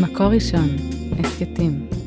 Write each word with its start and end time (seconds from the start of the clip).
מקור 0.00 0.26
ראשון, 0.26 0.68
הסכתים. 1.18 2.03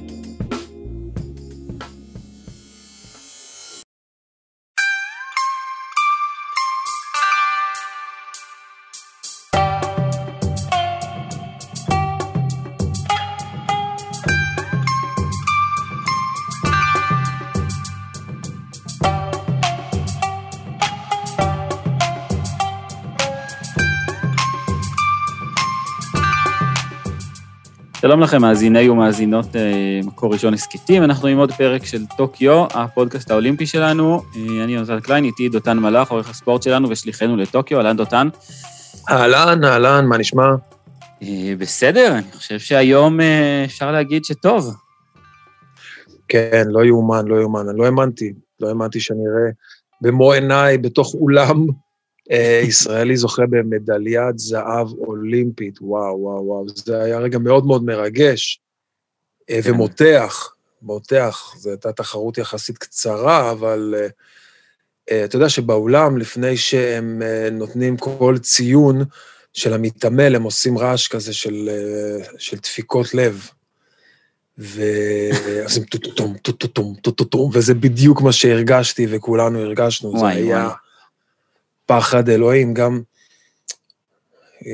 שלום 28.08 28.22
לכם, 28.22 28.42
מאזיני 28.42 28.90
ומאזינות 28.90 29.56
אה, 29.56 30.00
מקור 30.04 30.34
ראשון 30.34 30.54
הסכתים, 30.54 31.04
אנחנו 31.04 31.28
עם 31.28 31.38
עוד 31.38 31.52
פרק 31.52 31.86
של 31.86 32.06
טוקיו, 32.18 32.66
הפודקאסט 32.74 33.32
האולימפי 33.32 33.66
שלנו. 33.66 34.22
אה, 34.36 34.64
אני 34.64 34.76
יונתן 34.76 35.00
קליין, 35.00 35.24
איתי 35.24 35.50
דותן 35.50 35.78
מלאך, 35.78 36.12
עורך 36.12 36.30
הספורט 36.30 36.64
שלנו 36.64 36.90
ושליחנו 36.90 37.38
לטוקיו, 37.38 37.78
אהלן 37.78 37.98
דותן. 37.98 38.28
אהלן, 39.10 39.64
אהלן, 39.64 40.06
מה 40.06 40.18
נשמע? 40.18 40.48
אה, 41.24 41.54
בסדר, 41.58 42.12
אני 42.12 42.32
חושב 42.32 42.60
שהיום 42.60 43.20
אפשר 43.66 43.92
להגיד 43.92 44.26
שטוב. 44.26 44.76
כן, 46.28 46.64
לא 46.68 46.86
יאומן, 46.86 47.28
לא 47.28 47.36
יאומן, 47.36 47.70
אני 47.70 47.80
לא 47.80 47.86
האמנתי, 47.86 48.34
לא 48.60 48.68
האמנתי 48.68 49.00
שאני 49.00 49.20
אראה 49.20 49.52
במו 50.02 50.32
עיניי, 50.32 50.78
בתוך 50.78 51.16
אולם 51.16 51.66
ישראלי 52.64 53.18
זוכה 53.18 53.44
במדליית 53.50 54.40
זהב 54.40 54.88
אולימפית, 54.98 55.78
וואו, 55.82 56.20
וואו, 56.20 56.46
וואו, 56.46 56.66
זה 56.70 57.02
היה 57.04 57.20
רגע 57.20 57.38
מאוד 57.38 57.66
מאוד 57.66 57.84
מרגש 57.84 58.62
אה, 59.50 59.62
כן. 59.62 59.72
ומותח, 59.72 60.54
מותח, 60.82 61.56
זו 61.58 61.70
הייתה 61.70 61.92
תחרות 61.92 62.38
יחסית 62.38 62.78
קצרה, 62.78 63.52
אבל 63.52 63.96
אה, 63.98 64.08
אה, 65.12 65.26
אתה 65.26 65.36
יודע 65.36 65.50
שבאולם, 65.50 66.18
לפני 66.18 66.58
שהם 66.58 67.22
אה, 67.22 67.50
נותנים 67.52 67.98
כל 67.98 68.38
ציון 68.42 69.04
של 69.54 69.74
המתעמל, 69.74 70.36
הם 70.36 70.44
עושים 70.44 70.78
רעש 70.78 71.08
כזה 71.08 71.34
של, 71.34 71.70
אה, 71.72 72.26
של 72.38 72.58
דפיקות 72.58 73.14
לב. 73.14 73.50
ואז 74.58 75.78
הם 75.78 75.84
טו-טו-טום, 75.84 76.38
טו-טו-טום, 76.38 76.96
טו-טו-טום, 77.02 77.50
וזה 77.54 77.74
בדיוק 77.74 78.22
מה 78.22 78.32
שהרגשתי 78.32 79.08
וכולנו 79.10 79.60
הרגשנו, 79.60 80.20
זה 80.20 80.28
היה 80.28 80.64
וואי. 80.66 80.74
פחד 81.88 82.30
אלוהים, 82.30 82.74
גם, 82.74 83.02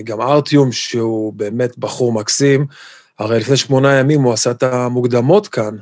גם 0.03 0.22
ארטיום, 0.22 0.72
שהוא 0.72 1.33
באמת 1.33 1.78
בחור 1.78 2.14
מקסים, 2.14 2.66
הרי 3.20 3.39
לפני 3.39 3.58
שמונה 3.58 4.00
ימים 4.00 4.22
הוא 4.22 4.33
עשה 4.33 4.52
את 4.52 4.64
המוקדמות 4.64 5.47
כאן. 5.47 5.75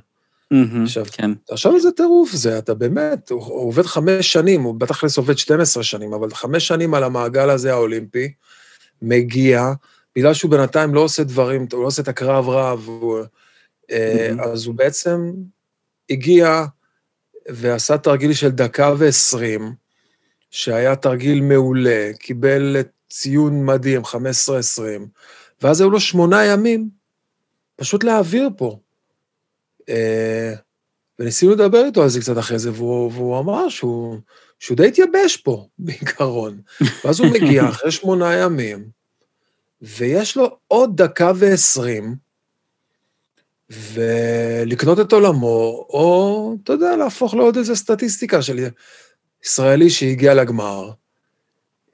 מהמם, 0.52 0.84
עכשיו, 0.84 1.06
כן, 1.12 1.32
עכשיו 1.50 1.76
איזה 1.76 1.92
טירוף 1.92 2.32
זה, 2.32 2.58
אתה 2.58 2.74
באמת, 2.74 3.30
הוא, 3.30 3.46
הוא 3.46 3.68
עובד 3.68 3.86
חמש 3.86 4.34
שנים, 4.34 4.64
הוא 4.64 4.76
בטח 4.76 5.04
עובד 5.18 5.38
12 5.38 5.84
שנים, 5.84 6.14
אבל 6.14 6.34
חמש 6.34 6.68
שנים 6.68 6.94
על 6.94 7.04
המעגל 7.04 7.50
הזה 7.50 7.72
האולימפי, 7.72 8.34
מגיע, 9.02 9.72
בגלל 10.16 10.34
שהוא 10.34 10.52
בינתיים 10.52 10.94
לא 10.94 11.00
עושה 11.00 11.24
דברים, 11.24 11.68
הוא 11.72 11.82
לא 11.82 11.88
עושה 11.88 12.02
את 12.02 12.08
הקרב 12.08 12.50
רב, 12.50 12.84
הוא, 12.86 13.20
Mhm. 13.92 14.44
אז 14.44 14.66
הוא 14.66 14.76
בעצם 14.76 15.32
הגיע 16.10 16.66
ועשה 17.50 17.98
תרגיל 17.98 18.34
של 18.34 18.50
דקה 18.50 18.94
ועשרים, 18.98 19.74
שהיה 20.52 20.96
תרגיל 20.96 21.42
מעולה, 21.42 22.12
קיבל 22.20 22.78
ציון 23.10 23.66
מדהים, 23.66 24.02
15-20, 24.02 24.16
ואז 25.62 25.82
היו 25.82 25.90
לו 25.90 26.00
שמונה 26.00 26.46
ימים 26.46 26.90
פשוט 27.76 28.04
להעביר 28.04 28.50
פה. 28.58 28.80
אה, 29.90 30.54
וניסינו 31.20 31.52
לדבר 31.52 31.86
איתו 31.86 32.04
על 32.04 32.10
זה 32.10 32.20
קצת 32.20 32.38
אחרי 32.38 32.60
זה, 32.60 32.72
והוא, 32.72 33.12
והוא 33.14 33.40
אמר 33.40 33.70
שהוא, 33.70 34.18
שהוא 34.60 34.78
די 34.78 34.88
התייבש 34.88 35.38
פה, 35.38 35.68
בעיקרון. 35.80 36.62
ואז 37.06 37.20
הוא 37.20 37.28
מגיע 37.28 37.68
אחרי 37.70 37.92
שמונה 37.92 38.34
ימים, 38.34 38.90
ויש 39.82 40.38
לו 40.38 40.58
עוד 40.68 41.02
דקה 41.02 41.32
ועשרים, 41.36 42.16
ולקנות 43.70 45.00
את 45.00 45.14
עולמו, 45.14 45.86
או, 45.90 46.56
אתה 46.64 46.74
יודע, 46.74 46.96
להפוך 46.96 47.34
לעוד 47.34 47.58
איזו 47.58 47.76
סטטיסטיקה 47.76 48.42
של 48.42 48.60
ישראלי 49.46 49.90
שהגיע 49.90 50.34
לגמר. 50.34 50.92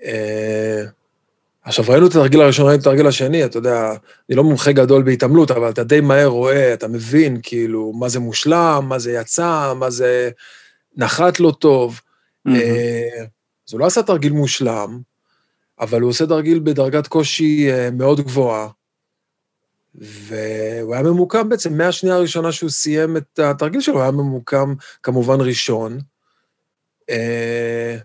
אה, 0.04 0.84
עכשיו, 1.62 1.86
ראינו 1.88 2.08
את 2.08 2.12
התרגיל 2.12 2.42
הראשון, 2.42 2.66
ראינו 2.66 2.82
את 2.82 2.88
התרגיל 2.88 3.08
השני, 3.08 3.46
אתה 3.46 3.58
יודע, 3.58 3.92
אני 4.30 4.38
לא 4.38 4.44
מומחה 4.44 4.72
גדול 4.72 5.04
בהתעמלות, 5.04 5.52
אבל 5.52 5.70
אתה 5.70 5.84
די 5.84 6.02
מהר 6.02 6.28
רואה, 6.28 6.74
אתה 6.74 6.88
מבין, 6.88 7.40
כאילו, 7.44 7.94
מה 7.94 8.10
זה 8.10 8.20
מושלם, 8.20 8.86
מה 8.90 9.00
זה 9.00 9.12
יצא, 9.12 9.74
מה 9.80 9.90
זה 9.90 10.30
נחת 10.98 11.40
לא 11.40 11.52
טוב. 11.60 12.02
אה, 12.48 13.24
אז 13.68 13.74
הוא 13.74 13.80
לא 13.80 13.86
עשה 13.86 14.04
תרגיל 14.04 14.34
מושלם, 14.34 15.00
אבל 15.80 16.02
הוא 16.02 16.10
עושה 16.10 16.26
תרגיל 16.26 16.60
בדרגת 16.60 17.08
קושי 17.08 17.72
אה, 17.72 17.90
מאוד 17.92 18.22
גבוהה, 18.22 18.68
והוא 19.96 20.94
היה 20.94 21.04
ממוקם 21.04 21.50
בעצם, 21.50 21.78
מהשנייה 21.78 22.16
הראשונה 22.16 22.52
שהוא 22.52 22.70
סיים 22.70 23.18
את 23.18 23.40
התרגיל 23.40 23.82
שלו, 23.82 23.94
הוא 23.94 24.02
היה 24.02 24.12
ממוקם 24.12 24.74
כמובן 25.04 25.42
ראשון. 25.42 26.00
אה, 27.10 27.98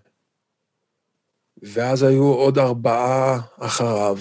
ואז 1.63 2.03
היו 2.03 2.23
עוד 2.23 2.59
ארבעה 2.59 3.39
אחריו, 3.59 4.17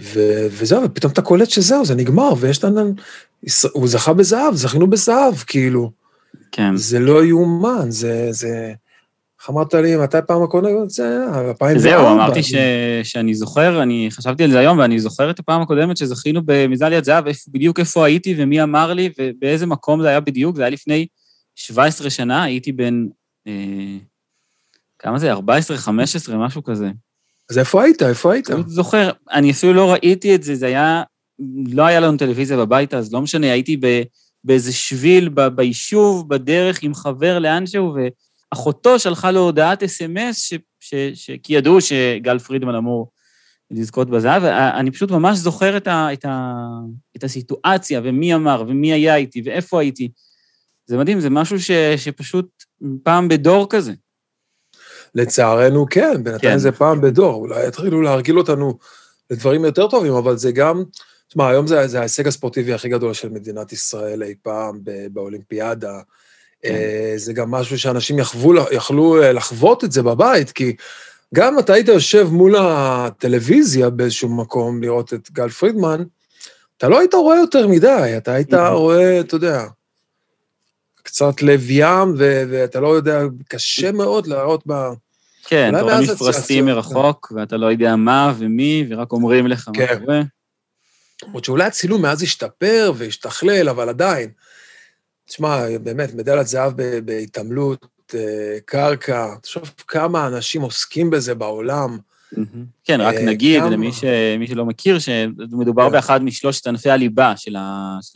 ו- 0.00 0.46
וזהו, 0.50 0.82
ופתאום 0.84 1.12
אתה 1.12 1.22
קולט 1.22 1.50
שזהו, 1.50 1.84
זה 1.84 1.94
נגמר, 1.94 2.32
ויש 2.38 2.64
לנו... 2.64 2.94
הוא 3.72 3.88
זכה 3.88 4.12
בזהב, 4.12 4.54
זכינו 4.54 4.90
בזהב, 4.90 5.34
כאילו. 5.34 5.90
כן. 6.52 6.76
זה 6.76 6.98
לא 6.98 7.24
יאומן, 7.24 7.90
זה... 7.90 8.28
זה... 8.30 8.72
איך 9.40 9.50
אמרת 9.50 9.74
לי, 9.74 9.96
מתי 9.96 10.18
פעם 10.26 10.42
הקודמת? 10.42 10.90
זה 10.90 11.02
היה 11.02 11.48
2004. 11.48 11.78
זהו, 11.78 12.12
אמרתי 12.12 12.42
ש... 12.42 12.54
שאני 13.02 13.34
זוכר, 13.34 13.82
אני 13.82 14.08
חשבתי 14.10 14.44
על 14.44 14.50
זה 14.50 14.58
היום, 14.58 14.78
ואני 14.78 15.00
זוכר 15.00 15.30
את 15.30 15.38
הפעם 15.38 15.62
הקודמת 15.62 15.96
שזכינו 15.96 16.40
במזליית 16.44 17.04
זהב, 17.04 17.24
בדיוק 17.48 17.80
איפה 17.80 18.06
הייתי 18.06 18.34
ומי 18.38 18.62
אמר 18.62 18.92
לי 18.92 19.10
ובאיזה 19.18 19.66
מקום 19.66 20.02
זה 20.02 20.08
היה 20.08 20.20
בדיוק, 20.20 20.56
זה 20.56 20.62
היה 20.62 20.70
לפני 20.70 21.06
17 21.54 22.10
שנה, 22.10 22.42
הייתי 22.42 22.72
בן... 22.72 23.06
אה, 23.48 23.98
כמה 24.98 25.18
זה? 25.18 25.32
14, 25.32 25.76
15, 25.76 26.36
משהו 26.36 26.64
כזה. 26.64 26.90
אז 27.50 27.58
איפה 27.58 27.82
היית? 27.82 28.02
איפה 28.02 28.32
היית? 28.32 28.50
אני 28.50 28.62
זוכר, 28.66 29.10
אני 29.32 29.50
אפילו 29.50 29.72
לא 29.72 29.92
ראיתי 29.92 30.34
את 30.34 30.42
זה, 30.42 30.54
זה 30.54 30.66
היה... 30.66 31.02
לא 31.68 31.82
היה 31.82 32.00
לנו 32.00 32.16
טלוויזיה 32.16 32.56
בבית, 32.56 32.94
אז 32.94 33.12
לא 33.12 33.20
משנה, 33.20 33.52
הייתי 33.52 33.76
ב, 33.76 34.02
באיזה 34.44 34.72
שביל 34.72 35.28
ב, 35.28 35.48
ביישוב, 35.48 36.28
בדרך 36.28 36.82
עם 36.82 36.94
חבר 36.94 37.38
לאנשהו, 37.38 37.96
ואחותו 38.52 38.98
שלחה 38.98 39.30
לו 39.30 39.40
הודעת 39.40 39.82
אס.אם.אס, 39.82 40.38
ש, 40.38 40.54
ש, 40.80 40.94
ש, 41.14 41.30
כי 41.42 41.54
ידעו 41.54 41.80
שגל 41.80 42.38
פרידמן 42.38 42.74
אמור 42.74 43.10
לזכות 43.70 44.10
בזהב, 44.10 44.42
ואני 44.42 44.90
פשוט 44.90 45.10
ממש 45.10 45.38
זוכר 45.38 45.76
את, 45.76 45.86
ה, 45.86 46.12
את, 46.12 46.24
ה, 46.24 46.54
את 47.16 47.24
הסיטואציה, 47.24 48.00
ומי 48.04 48.34
אמר, 48.34 48.64
ומי 48.68 48.92
היה 48.92 49.16
איתי, 49.16 49.42
ואיפה 49.44 49.80
הייתי. 49.80 50.08
זה 50.88 50.96
מדהים, 50.96 51.20
זה 51.20 51.30
משהו 51.30 51.60
ש, 51.60 51.70
שפשוט 51.96 52.64
פעם 53.02 53.28
בדור 53.28 53.66
כזה. 53.70 53.92
לצערנו 55.14 55.86
כן, 55.90 56.24
בינתיים 56.24 56.52
כן. 56.52 56.58
זה 56.58 56.72
פעם 56.72 57.00
בדור, 57.00 57.34
אולי 57.34 57.66
יתחילו 57.66 58.02
להרגיל 58.02 58.38
אותנו 58.38 58.78
לדברים 59.30 59.64
יותר 59.64 59.88
טובים, 59.88 60.12
אבל 60.12 60.36
זה 60.36 60.52
גם, 60.52 60.82
תשמע, 61.28 61.48
היום 61.48 61.66
זה, 61.66 61.86
זה 61.88 61.98
ההישג 61.98 62.26
הספורטיבי 62.26 62.72
הכי 62.72 62.88
גדול 62.88 63.14
של 63.14 63.28
מדינת 63.28 63.72
ישראל 63.72 64.22
אי 64.22 64.34
פעם 64.42 64.80
באולימפיאדה. 65.12 66.00
כן. 66.62 66.74
אה, 66.74 67.12
זה 67.16 67.32
גם 67.32 67.50
משהו 67.50 67.78
שאנשים 67.78 68.18
יחוו, 68.18 68.54
יכלו 68.70 69.22
אה, 69.22 69.32
לחוות 69.32 69.84
את 69.84 69.92
זה 69.92 70.02
בבית, 70.02 70.50
כי 70.50 70.76
גם 71.34 71.58
אתה 71.58 71.72
היית 71.72 71.88
יושב 71.88 72.28
מול 72.30 72.56
הטלוויזיה 72.58 73.90
באיזשהו 73.90 74.28
מקום 74.36 74.82
לראות 74.82 75.14
את 75.14 75.30
גל 75.32 75.48
פרידמן, 75.48 76.02
אתה 76.76 76.88
לא 76.88 76.98
היית 76.98 77.14
רואה 77.14 77.36
יותר 77.36 77.68
מדי, 77.68 78.14
אתה 78.16 78.32
היית 78.32 78.54
Mhm. 78.54 78.72
רואה, 78.72 79.20
אתה 79.20 79.36
יודע, 79.36 79.64
קצת 81.08 81.42
לב 81.42 81.70
ים, 81.70 82.14
ו- 82.18 82.42
ואתה 82.50 82.80
לא 82.80 82.88
יודע, 82.88 83.22
קשה 83.48 83.92
מאוד 83.92 84.26
להראות 84.26 84.62
ב... 84.66 84.72
כן, 85.44 85.74
אתה 85.74 85.82
רואה 85.82 86.00
מפרשים 86.00 86.66
מרחוק, 86.66 87.32
ואתה 87.36 87.56
לא 87.56 87.66
יודע 87.66 87.96
מה 87.96 88.34
ומי, 88.38 88.86
ורק 88.90 89.12
אומרים 89.12 89.46
לך 89.46 89.68
מה 89.68 89.74
כן. 89.74 89.98
קורה. 90.00 90.22
למרות 91.24 91.44
שאולי 91.44 91.64
הצילום 91.64 92.02
מאז 92.02 92.22
השתפר 92.22 92.92
והשתכלל, 92.96 93.68
אבל 93.68 93.88
עדיין. 93.88 94.30
תשמע, 95.26 95.78
באמת, 95.82 96.14
מדליית 96.14 96.46
זהב 96.46 96.72
ב- 96.76 96.98
בהתעמלות, 96.98 97.86
אה, 98.14 98.58
קרקע, 98.64 99.34
תחשוב 99.42 99.74
כמה 99.88 100.26
אנשים 100.26 100.62
עוסקים 100.62 101.10
בזה 101.10 101.34
בעולם. 101.34 101.98
כן, 102.84 103.00
רק 103.00 103.14
אה, 103.14 103.22
נגיד 103.22 103.62
למי 103.62 104.46
שלא 104.46 104.66
מכיר, 104.66 104.98
שמדובר 104.98 105.86
כן. 105.86 105.92
באחד 105.92 106.22
משלושת 106.22 106.66
ענפי 106.66 106.90
הליבה 106.90 107.32
של 107.36 107.56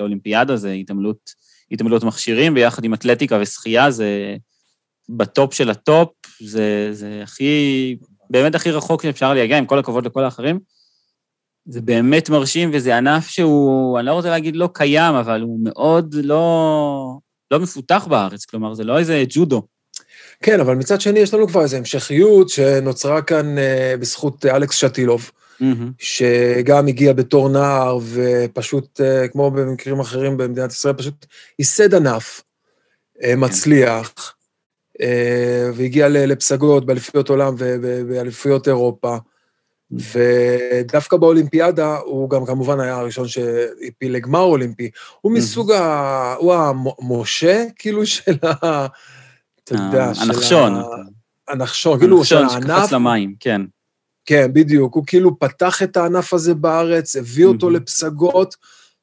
האולימפיאדה, 0.00 0.56
זה 0.56 0.70
התעמלות, 0.70 1.34
התעמלות 1.72 2.04
מכשירים, 2.04 2.54
ביחד 2.54 2.84
עם 2.84 2.94
אתלטיקה 2.94 3.38
ושחייה, 3.40 3.90
זה 3.90 4.36
ב 5.08 5.20
top 5.20 5.54
של 5.54 5.70
ה 5.70 5.78
top, 5.78 6.08
זה, 6.40 6.88
זה 6.92 7.20
הכי, 7.22 7.96
באמת 8.30 8.54
הכי 8.54 8.70
רחוק 8.70 9.02
שאפשר 9.02 9.34
להגיע, 9.34 9.58
עם 9.58 9.66
כל 9.66 9.78
הכבוד 9.78 10.06
לכל 10.06 10.24
האחרים. 10.24 10.58
זה 11.66 11.80
באמת 11.80 12.30
מרשים, 12.30 12.70
וזה 12.72 12.96
ענף 12.96 13.28
שהוא, 13.28 13.98
אני 13.98 14.06
לא 14.06 14.12
רוצה 14.12 14.30
להגיד 14.30 14.56
לא 14.56 14.68
קיים, 14.72 15.14
אבל 15.14 15.40
הוא 15.40 15.60
מאוד 15.62 16.14
לא, 16.14 17.18
לא 17.50 17.60
מפותח 17.60 18.06
בארץ, 18.10 18.44
כלומר, 18.44 18.74
זה 18.74 18.84
לא 18.84 18.98
איזה 18.98 19.24
ג'ודו. 19.28 19.62
כן, 20.42 20.60
אבל 20.60 20.74
מצד 20.74 21.00
שני, 21.00 21.20
יש 21.20 21.34
לנו 21.34 21.48
כבר 21.48 21.62
איזו 21.62 21.76
המשכיות 21.76 22.48
שנוצרה 22.48 23.22
כאן 23.22 23.58
אה, 23.58 23.94
בזכות 24.00 24.46
אלכס 24.46 24.76
שטילוב. 24.76 25.30
שגם 25.98 26.86
הגיע 26.86 27.12
בתור 27.12 27.48
נער, 27.48 27.98
ופשוט, 28.12 29.00
אה, 29.00 29.28
כמו 29.28 29.50
במקרים 29.50 30.00
אחרים 30.00 30.36
במדינת 30.36 30.72
ישראל, 30.72 30.94
פשוט 30.94 31.26
ייסד 31.58 31.94
ענף 31.94 32.42
אה, 33.22 33.36
מצליח, 33.36 34.34
אה, 35.00 35.70
והגיע 35.74 36.08
לפסגות 36.08 36.86
באליפויות 36.86 37.28
עולם 37.28 37.54
ובאליפויות 37.58 38.68
אירופה. 38.68 39.16
ודווקא 39.92 41.16
באולימפיאדה, 41.16 41.96
הוא 41.96 42.30
גם 42.30 42.46
כמובן 42.46 42.80
היה 42.80 42.96
הראשון 42.96 43.28
שהפיל 43.28 44.14
לגמר 44.14 44.40
אולימפי. 44.40 44.90
הוא 45.20 45.32
מסוג 45.32 45.72
ה... 45.72 46.34
הוא 46.38 46.54
המשה, 46.54 47.64
כאילו, 47.78 48.06
של 48.14 48.36
ה... 48.42 48.86
אתה 49.64 49.74
יודע, 49.74 50.14
של 50.14 50.22
הנחשון. 50.22 50.74
ה... 50.74 50.82
הנחשון, 51.48 51.98
כאילו, 51.98 52.24
של 52.24 52.36
הנחשון 52.36 52.62
הענף. 52.62 52.82
שקפץ 52.82 52.92
למים, 52.92 53.34
כן. 53.40 53.62
כן, 54.26 54.50
בדיוק. 54.52 54.94
הוא 54.94 55.04
כאילו 55.06 55.38
פתח 55.38 55.82
את 55.82 55.96
הענף 55.96 56.34
הזה 56.34 56.54
בארץ, 56.54 57.16
הביא 57.16 57.44
אותו 57.44 57.66
מהמם. 57.66 57.76
לפסגות, 57.76 58.56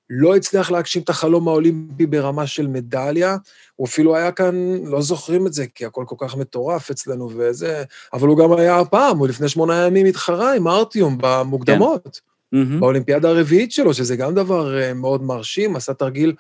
לא 0.10 0.36
הצליח 0.36 0.72
להגשים 0.72 1.02
את 1.02 1.10
החלום 1.10 1.48
האולימפי 1.48 2.06
ברמה 2.06 2.48
של 2.48 2.68
מדליה. 2.68 3.38
הוא 3.76 3.88
אפילו 3.88 4.16
היה 4.16 4.32
כאן, 4.32 4.76
לא 4.86 5.02
זוכרים 5.02 5.48
את 5.48 5.54
זה, 5.54 5.66
כי 5.76 5.86
הכל 5.86 6.04
כל 6.08 6.16
כך 6.20 6.36
מטורף 6.36 6.92
אצלנו 6.92 7.30
וזה, 7.36 7.84
אבל 8.14 8.28
הוא 8.28 8.38
גם 8.38 8.54
היה 8.54 8.80
הפעם, 8.80 9.18
הוא 9.18 9.28
לפני 9.28 9.50
שמונה 9.50 9.86
ימים 9.86 10.06
התחרה 10.06 10.56
עם 10.56 10.68
ארטיום 10.68 11.18
במוקדמות, 11.22 12.22
מהמם. 12.52 12.80
באולימפיאדה 12.80 13.30
הרביעית 13.30 13.72
שלו, 13.72 13.94
שזה 13.94 14.16
גם 14.16 14.36
דבר 14.36 14.82
אה, 14.82 14.94
מאוד 14.94 15.24
מרשים, 15.24 15.76
עשה 15.76 15.94
תרגיל 15.94 16.34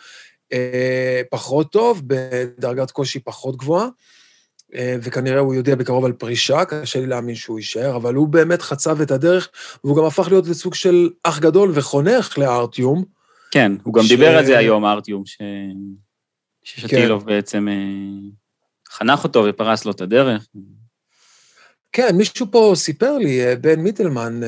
אה, 0.53 1.21
פחות 1.29 1.71
טוב, 1.71 2.01
בדרגת 2.07 2.91
קושי 2.91 3.19
פחות 3.19 3.57
גבוהה. 3.57 3.87
אה, 4.75 4.95
וכנראה 5.01 5.39
הוא 5.39 5.53
יודע 5.53 5.75
בקרוב 5.75 6.05
על 6.05 6.11
פרישה, 6.11 6.65
קשה 6.65 6.99
לי 6.99 7.05
להאמין 7.05 7.35
שהוא 7.35 7.59
יישאר, 7.59 7.95
אבל 7.95 8.15
הוא 8.15 8.27
באמת 8.27 8.61
חצב 8.61 9.01
את 9.01 9.11
הדרך, 9.11 9.49
והוא 9.83 9.97
גם 9.97 10.05
הפך 10.05 10.27
להיות 10.27 10.47
לסוג 10.47 10.75
של 10.75 11.09
אח 11.23 11.39
גדול 11.39 11.71
וחונך 11.73 12.37
לארטיום. 12.37 13.05
כן, 13.51 13.71
הוא 13.83 13.93
גם 13.93 14.03
ש- 14.03 14.09
דיבר 14.09 14.37
על 14.37 14.45
זה 14.45 14.57
היום, 14.57 14.85
ארטיום, 14.85 15.25
ש... 15.25 15.37
כן. 15.37 15.75
ששטילוב 16.63 17.25
בעצם 17.25 17.67
אה, 17.67 17.73
חנך 18.89 19.23
אותו 19.23 19.45
ופרס 19.49 19.85
לו 19.85 19.91
את 19.91 20.01
הדרך. 20.01 20.47
כן, 21.91 22.15
מישהו 22.15 22.45
פה 22.51 22.71
סיפר 22.75 23.17
לי, 23.17 23.45
אה, 23.45 23.55
בן 23.55 23.79
מיטלמן, 23.79 24.41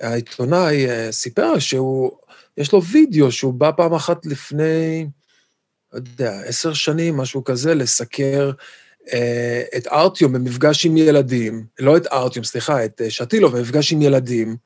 העיתונאי, 0.00 0.86
סיפר 1.10 1.58
שהוא, 1.58 2.10
יש 2.56 2.72
לו 2.72 2.84
וידאו 2.84 3.32
שהוא 3.32 3.54
בא 3.54 3.70
פעם 3.76 3.94
אחת 3.94 4.26
לפני, 4.26 5.06
לא 5.92 5.98
יודע, 5.98 6.40
עשר 6.44 6.72
שנים, 6.72 7.16
משהו 7.16 7.44
כזה, 7.44 7.74
לסקר 7.74 8.50
את 9.76 9.86
ארטיום 9.86 10.32
במפגש 10.32 10.86
עם 10.86 10.96
ילדים, 10.96 11.64
לא 11.78 11.96
את 11.96 12.06
ארטיום, 12.06 12.44
סליחה, 12.44 12.84
את 12.84 13.00
אה, 13.00 13.10
שטילוב 13.10 13.56
במפגש 13.56 13.92
עם 13.92 14.02
ילדים. 14.02 14.56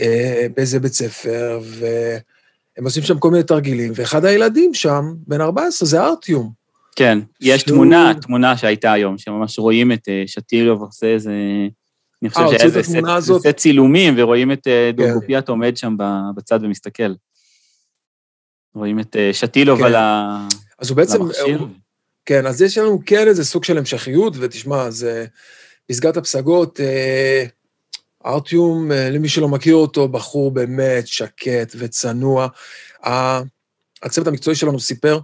אה, 0.00 0.46
באיזה 0.56 0.80
בית 0.80 0.92
ספר, 0.92 1.60
והם 1.78 2.84
עושים 2.84 3.02
שם 3.02 3.18
כל 3.18 3.30
מיני 3.30 3.42
תרגילים, 3.42 3.92
ואחד 3.96 4.24
הילדים 4.24 4.74
שם, 4.74 5.02
בן 5.26 5.40
14, 5.40 5.88
זה 5.88 6.00
ארטיום. 6.02 6.52
כן, 6.96 7.18
יש 7.40 7.60
שהוא- 7.62 7.74
תמונה, 7.74 8.12
תמונה 8.22 8.56
שהייתה 8.56 8.92
היום, 8.92 9.18
שממש 9.18 9.58
רואים 9.58 9.92
את 9.92 10.08
אה, 10.08 10.22
שטילוב 10.26 10.82
עושה 10.82 11.06
איזה... 11.06 11.32
אני 12.22 12.30
חושב 12.30 12.40
אה, 12.42 12.48
שהיה 12.48 12.62
איזה 12.64 12.82
סט- 12.82 13.08
הזאת? 13.08 13.42
כן. 13.42 13.50
סט 13.50 13.56
צילומים, 13.56 14.14
ורואים 14.16 14.52
את 14.52 14.66
אה, 14.66 14.90
דולגופיאט 14.94 15.48
עומד 15.48 15.76
שם 15.76 15.96
בצד 16.36 16.58
ומסתכל. 16.62 17.12
רואים 18.74 19.00
את 19.00 19.16
אה, 19.16 19.30
שטילוב 19.32 19.78
כן. 19.78 19.84
על 19.84 19.94
ה- 19.94 20.46
אז 20.78 20.90
הוא 20.90 20.96
בעצם, 20.96 21.22
המכשיר. 21.22 21.58
הוא- 21.58 21.68
כן, 22.26 22.46
אז 22.46 22.62
יש 22.62 22.78
לנו 22.78 23.00
כן 23.06 23.28
איזה 23.28 23.44
סוג 23.44 23.64
של 23.64 23.78
המשכיות, 23.78 24.34
ותשמע, 24.38 24.90
זה 24.90 25.26
פסגת 25.86 26.16
הפסגות, 26.16 26.80
אה, 26.80 27.44
ארטיום, 28.26 28.92
אה, 28.92 29.10
למי 29.10 29.28
שלא 29.28 29.48
מכיר 29.48 29.74
אותו, 29.74 30.08
בחור 30.08 30.50
באמת 30.50 31.06
שקט 31.06 31.72
וצנוע. 31.78 32.48
ה- 33.06 33.40
הצוות 34.02 34.26
המקצועי 34.26 34.56
שלנו 34.56 34.80
סיפר 34.80 35.18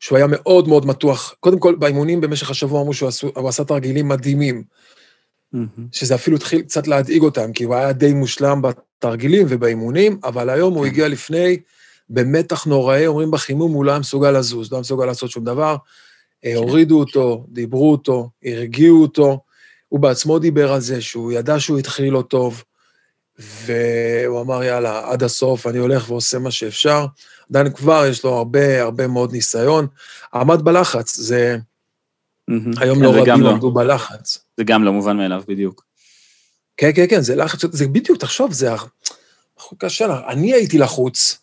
שהוא 0.00 0.16
היה 0.18 0.26
מאוד 0.30 0.68
מאוד 0.68 0.86
מתוח. 0.86 1.34
קודם 1.40 1.58
כל, 1.58 1.74
באימונים 1.74 2.20
במשך 2.20 2.50
השבוע 2.50 2.80
אמרו 2.80 2.94
שהוא 2.94 3.08
עשו- 3.08 3.32
הוא 3.36 3.48
עשה 3.48 3.64
תרגילים 3.64 4.08
מדהימים, 4.08 4.64
מהמם. 5.52 5.68
שזה 5.92 6.14
אפילו 6.14 6.36
התחיל 6.36 6.62
קצת 6.62 6.86
להדאיג 6.86 7.22
אותם, 7.22 7.52
כי 7.52 7.64
הוא 7.64 7.74
היה 7.74 7.92
די 7.92 8.12
מושלם 8.12 8.62
בתרגילים 8.62 9.46
ובאימונים, 9.50 10.18
אבל 10.24 10.50
היום 10.50 10.74
הוא 10.74 10.84
כן. 10.84 10.90
הגיע 10.90 11.08
לפני, 11.08 11.58
במתח 12.08 12.64
נוראי, 12.64 13.06
אומרים 13.06 13.30
בחימום, 13.30 13.72
הוא 13.72 13.84
לא 13.84 13.90
היה 13.90 14.00
מסוגל 14.00 14.30
לזוז, 14.30 14.72
לא 14.72 14.76
היה 14.76 14.80
מסוגל 14.80 15.06
לעשות 15.06 15.30
שום 15.30 15.44
דבר. 15.44 15.76
אה, 16.44 16.56
הורידו 16.56 17.00
אותו, 17.00 17.44
דיברו 17.48 17.92
אותו, 17.92 18.30
הרגיעו 18.44 19.02
אותו. 19.02 19.40
הוא 19.88 20.00
בעצמו 20.00 20.38
דיבר 20.38 20.72
על 20.72 20.80
זה 20.80 21.00
שהוא 21.00 21.32
ידע 21.32 21.60
שהוא 21.60 21.78
התחיל 21.78 22.12
לא 22.12 22.22
טוב, 22.22 22.64
והוא 23.38 24.40
אמר, 24.40 24.62
יאללה, 24.62 25.10
עד 25.10 25.22
הסוף, 25.22 25.66
אני 25.66 25.78
הולך 25.78 26.10
ועושה 26.10 26.38
מה 26.38 26.50
שאפשר. 26.50 27.06
עדיין 27.50 27.72
כבר 27.72 28.06
יש 28.06 28.24
לו 28.24 28.34
הרבה 28.34 28.82
הרבה 28.82 29.06
מאוד 29.06 29.32
ניסיון. 29.32 29.86
עמד 30.34 30.62
בלחץ, 30.62 31.16
זה... 31.16 31.56
היום 32.76 32.98
כן, 32.98 33.04
לא 33.04 33.10
רבים 33.10 33.40
לא- 33.40 33.50
עמדו 33.50 33.70
בלחץ. 33.70 34.38
זה 34.56 34.64
גם 34.64 34.84
לא 34.84 34.92
מובן 34.92 35.16
מאליו, 35.16 35.42
בדיוק. 35.48 35.84
כן, 36.76 36.90
כן, 36.94 37.06
כן, 37.08 37.20
זה 37.20 37.36
לחץ, 37.36 37.64
זה 37.70 37.88
בדיוק, 37.88 38.18
תחשוב, 38.18 38.52
זה 38.52 38.72
אנחנו 38.72 39.78
קשה 39.78 40.06
לך. 40.06 40.18
אני 40.28 40.52
הייתי 40.52 40.78
לחוץ. 40.78 41.38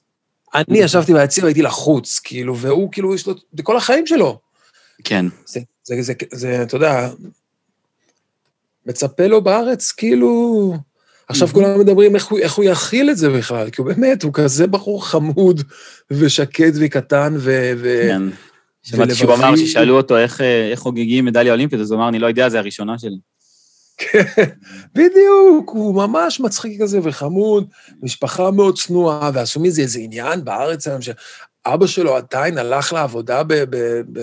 אני 0.56 0.80
ישבתי 0.80 1.14
ביציע 1.14 1.44
והייתי 1.44 1.62
לחוץ, 1.62 2.20
כאילו, 2.24 2.58
והוא, 2.58 2.92
כאילו, 2.92 3.16
יש 3.16 3.28
לו, 3.28 3.34
זה 3.58 3.64
כל 3.64 3.78
החיים 3.78 4.08
שלו. 4.08 4.40
כן. 5.04 5.26
זה, 5.46 5.60
זה, 5.84 6.02
זה, 6.02 6.14
זה, 6.32 6.64
אתה 6.64 6.76
יודע, 6.76 7.10
מצפה 8.86 9.28
לו 9.28 9.42
בארץ, 9.42 9.92
כאילו... 9.92 10.74
עכשיו 11.28 11.48
Mhm. 11.48 11.52
כולם 11.52 11.80
מדברים 11.80 12.16
איך 12.16 12.26
הוא, 12.26 12.40
איך 12.40 12.54
הוא 12.54 12.66
יכיל 12.66 13.10
את 13.10 13.18
זה 13.18 13.30
בכלל, 13.30 13.70
כי 13.70 13.82
הוא 13.82 13.92
באמת, 13.92 14.24
הוא 14.24 14.34
כזה 14.34 14.68
בחור 14.68 15.06
חמוד 15.06 15.62
ושקט 16.12 16.74
וקטן, 16.80 17.34
ו... 17.38 17.72
ו... 17.78 18.02
כן. 18.08 18.22
שמעתי 18.84 19.16
שהוא 19.16 19.34
אמר 19.34 19.56
ששאלו 19.56 19.98
אותו 19.98 20.18
איך 20.18 20.42
איך 20.42 20.80
חוגגים 20.80 21.26
מדליה 21.26 21.54
אולימפית, 21.54 21.80
אז 21.80 21.92
הוא 21.92 21.98
אמר, 22.00 22.10
אני 22.10 22.20
לא 22.20 22.28
יודע, 22.28 22.50
זה 22.50 22.60
הראשונה 22.60 23.00
שלי. 23.00 23.18
בדיוק, 24.96 25.70
הוא 25.70 25.96
ממש 25.96 26.40
מצחיק 26.40 26.82
כזה 26.82 27.00
וחמוד, 27.04 27.68
משפחה 28.04 28.52
מאוד 28.52 28.78
צנועה, 28.78 29.32
ועשו 29.34 29.60
מזה 29.60 29.82
איזה 29.82 30.00
עניין 30.00 30.44
בארץ 30.44 30.88
היום, 30.88 31.02
שאבא 31.68 31.88
שלו 31.88 32.16
עדיין 32.16 32.58
הלך 32.58 32.94
לעבודה, 32.94 33.44
ב, 33.44 33.54
ב, 33.54 34.02
ב, 34.14 34.20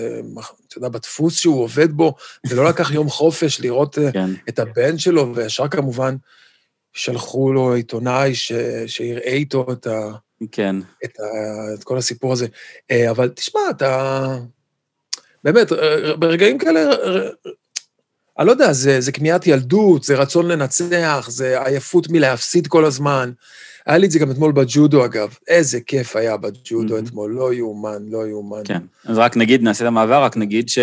אתה 0.67 0.77
יודע, 0.77 0.89
בדפוס 0.89 1.39
שהוא 1.39 1.63
עובד 1.63 1.91
בו, 1.91 2.15
ולא 2.49 2.69
לקח 2.69 2.91
יום 2.91 3.09
חופש 3.09 3.59
לראות 3.59 3.97
אה, 3.97 4.11
כן. 4.11 4.29
את 4.49 4.59
הבן 4.59 4.97
שלו, 4.97 5.35
וישר 5.35 5.67
כמובן 5.67 6.15
שלחו 6.93 7.53
לו 7.53 7.73
עיתונאי 7.73 8.35
ש, 8.35 8.51
שיראה 8.87 9.33
איתו 9.33 9.67
את, 9.71 9.87
ה, 9.87 10.11
כן. 10.51 10.75
את, 11.05 11.19
ה, 11.19 11.23
את 11.73 11.83
כל 11.83 11.97
הסיפור 11.97 12.33
הזה. 12.33 12.47
אה, 12.91 13.09
אבל 13.09 13.29
תשמע, 13.29 13.61
אתה... 13.69 14.37
באמת, 15.43 15.71
אה, 15.71 16.15
ברגעים 16.15 16.57
כאלה, 16.57 16.79
אני 18.39 18.47
לא 18.47 18.51
יודע, 18.51 18.73
זה, 18.73 19.01
זה 19.01 19.11
כמיהת 19.11 19.47
ילדות, 19.47 20.03
זה 20.03 20.15
רצון 20.15 20.47
לנצח, 20.47 21.27
זה 21.29 21.63
עייפות 21.63 22.07
מלהפסיד 22.09 22.67
כל 22.67 22.85
הזמן. 22.85 23.31
היה 23.87 23.97
לי 23.97 24.05
את 24.05 24.11
זה 24.11 24.19
גם 24.19 24.31
אתמול 24.31 24.51
בג'ודו, 24.51 25.05
אגב. 25.05 25.35
איזה 25.47 25.81
כיף 25.81 26.15
היה 26.15 26.37
בג'ודו 26.37 26.93
מהמם. 26.93 27.07
אתמול, 27.07 27.33
לא 27.33 27.53
יאומן, 27.53 28.05
לא 28.09 28.27
יאומן. 28.27 28.61
כן. 28.65 28.81
אז 29.05 29.17
רק 29.17 29.37
נגיד, 29.37 29.61
נעשה 29.61 29.83
את 29.83 29.87
המעבר, 29.87 30.23
רק 30.23 30.37
נגיד 30.37 30.69
ש... 30.69 30.79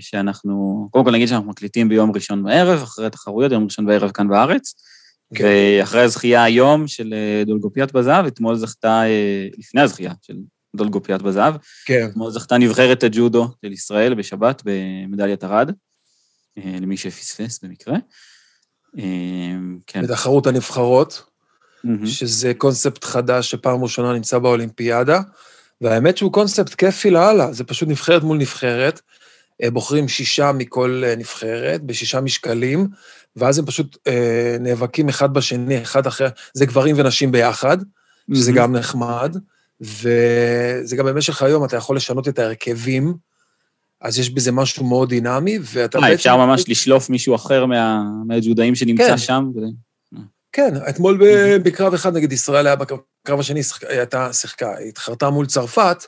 שאנחנו... 0.00 0.88
קודם 0.90 1.04
כל 1.04 1.10
נגיד 1.10 1.28
שאנחנו 1.28 1.50
מקליטים 1.50 1.88
ביום 1.88 2.12
ראשון 2.14 2.42
בערב, 2.44 2.82
אחרי 2.82 3.06
התחרויות, 3.06 3.52
יום 3.52 3.64
ראשון 3.64 3.86
בערב 3.86 4.10
כאן 4.10 4.28
בארץ. 4.28 4.74
כן. 5.34 5.44
ואחרי 5.44 6.00
הזכייה 6.00 6.44
היום 6.44 6.88
של 6.88 7.14
אה, 7.14 7.44
דולגופיאט 7.46 7.92
בזהב, 7.92 8.26
אתמול 8.26 8.56
זכתה, 8.56 9.02
אה, 9.02 9.48
לפני 9.58 9.80
הזכייה 9.80 10.12
של 10.22 10.36
דולגופיאט 10.76 11.22
בזהב, 11.22 11.54
כן, 11.84 12.06
אתמול 12.10 12.30
זכתה 12.30 12.58
נבחרת 12.58 13.04
הג'ודו 13.04 13.48
של 13.64 13.72
ישראל 13.72 14.14
בשבת 14.14 14.62
במדליית 14.64 15.44
ארד, 15.44 15.70
אה, 16.58 16.76
למי 16.80 16.96
שפספס 16.96 17.64
במקרה. 17.64 17.96
כן. 19.86 20.02
בתחרות 20.02 20.46
הנבחרות, 20.46 21.22
מהמם. 21.84 22.06
שזה 22.06 22.54
קונספט 22.54 23.04
חדש 23.04 23.50
שפעם 23.50 23.82
ראשונה 23.82 24.12
נמצא 24.12 24.38
באולימפיאדה, 24.38 25.20
והאמת 25.80 26.16
שהוא 26.16 26.32
קונספט 26.32 26.74
כיפי 26.74 27.10
לאללה, 27.10 27.52
זה 27.52 27.64
פשוט 27.64 27.88
נבחרת 27.88 28.22
מול 28.22 28.38
נבחרת, 28.38 29.00
אה, 29.62 29.70
בוחרים 29.70 30.08
שישה 30.08 30.52
מכל 30.52 31.02
אה, 31.06 31.16
נבחרת, 31.16 31.82
בשישה 31.82 32.20
משקלים, 32.20 32.88
ואז 33.36 33.58
הם 33.58 33.66
פשוט 33.66 33.96
אה, 34.06 34.56
נאבקים 34.60 35.08
אחד 35.08 35.34
בשני, 35.34 35.82
אחד 35.82 36.06
אחר, 36.06 36.28
זה 36.54 36.66
גברים 36.66 36.94
ונשים 36.98 37.32
ביחד, 37.32 37.78
שזה 38.34 38.52
מהמם. 38.52 38.62
גם 38.62 38.76
נחמד, 38.76 39.36
וזה 39.80 40.96
גם 40.96 41.06
במשך 41.06 41.42
היום, 41.42 41.64
אתה 41.64 41.76
יכול 41.76 41.96
לשנות 41.96 42.28
את 42.28 42.38
ההרכבים, 42.38 43.14
אז 44.00 44.18
יש 44.18 44.30
בזה 44.30 44.52
משהו 44.52 44.84
מאוד 44.84 45.08
דינמי, 45.08 45.58
ואתה 45.62 45.98
אה, 45.98 46.14
אפשר 46.14 46.36
ממש 46.36 46.64
לשלוף 46.68 47.10
מישהו 47.10 47.34
אחר 47.34 47.66
מה- 47.66 48.02
מהג'ודאים 48.26 48.74
שנמצא 48.74 49.06
כן. 49.08 49.18
שם? 49.18 49.44
כן, 50.52 50.74
אתמול 50.88 51.18
בקרב 51.62 51.94
אחד 51.94 52.16
נגד 52.16 52.32
ישראל 52.32 52.66
היה 52.66 52.76
בקרב 52.76 53.40
השני, 53.40 53.62
שחק- 53.62 53.84
הייתה 53.84 54.32
שיחקה, 54.32 54.76
היא 54.76 54.88
התחרתה 54.88 55.30
מול 55.30 55.46
צרפת, 55.46 56.04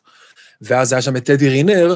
ואז 0.61 0.93
היה 0.93 1.03
שם 1.03 1.17
את 1.17 1.25
טדי 1.25 1.49
רינר, 1.49 1.95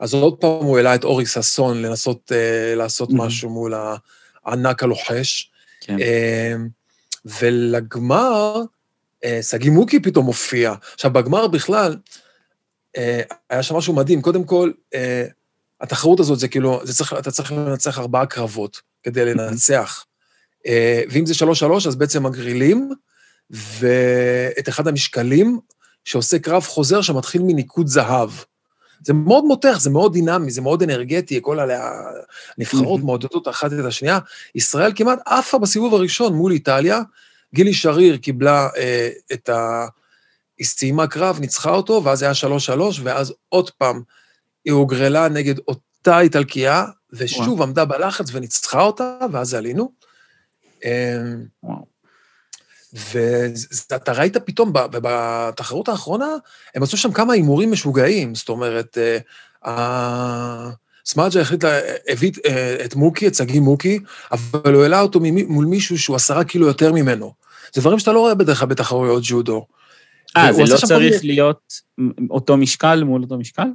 אז 0.00 0.14
עוד 0.14 0.36
פעם 0.40 0.50
הוא 0.50 0.76
העלה 0.76 0.94
את 0.94 1.04
אורי 1.04 1.26
ששון 1.26 1.82
לנסות 1.82 2.32
אה, 2.32 2.74
לעשות 2.74 3.10
Mhm. 3.10 3.14
משהו 3.16 3.50
מול 3.50 3.74
הענק 4.44 4.82
הלוחש. 4.82 5.50
כן. 5.80 5.96
אה, 6.00 6.54
ולגמר, 7.24 8.56
אה, 9.24 9.38
שגיא 9.42 9.70
מוקי 9.70 10.00
פתאום 10.02 10.26
הופיע. 10.26 10.74
עכשיו, 10.94 11.10
בגמר 11.10 11.46
בכלל, 11.46 11.96
אה, 12.96 13.20
היה 13.50 13.62
שם 13.62 13.76
משהו 13.76 13.94
מדהים. 13.94 14.22
קודם 14.22 14.44
כל, 14.44 14.70
אה, 14.94 15.24
התחרות 15.80 16.20
הזאת 16.20 16.38
זה 16.38 16.48
כאילו, 16.48 16.80
זה 16.84 16.94
צריך, 16.94 17.12
אתה 17.18 17.30
צריך 17.30 17.52
לנצח 17.52 17.98
ארבעה 17.98 18.26
קרבות 18.26 18.80
כדי 19.02 19.24
לנצח. 19.24 20.04
אה, 20.68 21.02
ואם 21.10 21.26
זה 21.26 21.34
שלוש-שלוש, 21.34 21.86
אז 21.86 21.96
בעצם 21.96 22.26
מגרילים, 22.26 22.90
ואת 23.50 24.68
אחד 24.68 24.88
המשקלים 24.88 25.58
שעושה 26.04 26.38
קרב 26.38 26.62
חוזר 26.62 27.00
שמתחיל 27.00 27.42
מניקוד 27.42 27.86
זהב. 27.86 28.30
זה 29.04 29.12
מאוד 29.12 29.44
מותח, 29.44 29.76
זה 29.80 29.90
מאוד 29.90 30.12
דינמי, 30.12 30.50
זה 30.50 30.60
מאוד 30.60 30.82
אנרגטי, 30.82 31.38
כל 31.42 31.58
הנבחרות 32.58 33.00
Mhm. 33.00 33.04
מעודדות 33.04 33.48
אחת 33.48 33.72
את 33.72 33.84
השנייה. 33.84 34.18
ישראל 34.54 34.92
כמעט 34.96 35.18
עפה 35.26 35.58
בסיבוב 35.58 35.94
הראשון 35.94 36.34
מול 36.34 36.52
איטליה, 36.52 37.00
גילי 37.54 37.74
שריר 37.74 38.16
קיבלה 38.16 38.68
אה, 38.76 39.08
את 39.32 39.48
ה... 39.48 39.86
היא 40.58 40.66
סיימה 40.66 41.06
קרב, 41.06 41.38
ניצחה 41.40 41.70
אותו, 41.70 42.04
ואז 42.04 42.22
היה 42.22 42.34
שלוש-שלוש, 42.34 43.00
ואז 43.02 43.34
עוד 43.48 43.70
פעם 43.70 44.02
היא 44.64 44.72
הוגרלה 44.72 45.28
נגד 45.28 45.54
אותה 45.68 46.20
איטלקייה, 46.20 46.84
ושוב 47.12 47.48
וואו. 47.48 47.62
עמדה 47.62 47.84
בלחץ 47.84 48.26
וניצחה 48.32 48.80
אותה, 48.82 49.18
ואז 49.32 49.54
עלינו. 49.54 49.92
אמ, 50.84 51.44
וואו. 51.62 51.86
ואתה 53.90 54.12
ראית 54.12 54.36
פתאום, 54.36 54.72
בתחרות 54.72 55.88
האחרונה, 55.88 56.28
הם 56.74 56.82
עשו 56.82 56.96
שם 56.96 57.12
כמה 57.12 57.32
הימורים 57.32 57.72
משוגעים, 57.72 58.34
זאת 58.34 58.48
אומרת, 58.48 58.98
אה, 59.66 60.70
סמאג'ה 61.06 61.40
החליט, 61.40 61.64
הביא 62.08 62.32
אה, 62.46 62.76
את 62.84 62.94
מוקי, 62.94 63.26
את 63.28 63.34
שגיא 63.34 63.60
מוקי, 63.60 63.98
אבל 64.32 64.74
הוא 64.74 64.82
העלה 64.82 65.00
אותו 65.00 65.20
מול 65.48 65.64
מישהו 65.66 65.98
שהוא 65.98 66.16
עשרה 66.16 66.44
קילו 66.44 66.66
יותר 66.66 66.92
ממנו. 66.92 67.32
זה 67.74 67.80
דברים 67.80 67.98
שאתה 67.98 68.12
לא 68.12 68.20
רואה 68.20 68.34
בדרך 68.34 68.58
כלל 68.58 68.68
בתחרויות 68.68 69.22
ג'ודו. 69.26 69.66
אה, 70.36 70.52
זה 70.52 70.62
לא 70.62 70.76
צריך 70.76 70.92
מיני- 71.22 71.26
להיות 71.34 71.72
אותו 72.30 72.56
משקל 72.56 73.04
מול 73.04 73.22
אותו 73.22 73.38
משקל? 73.38 73.66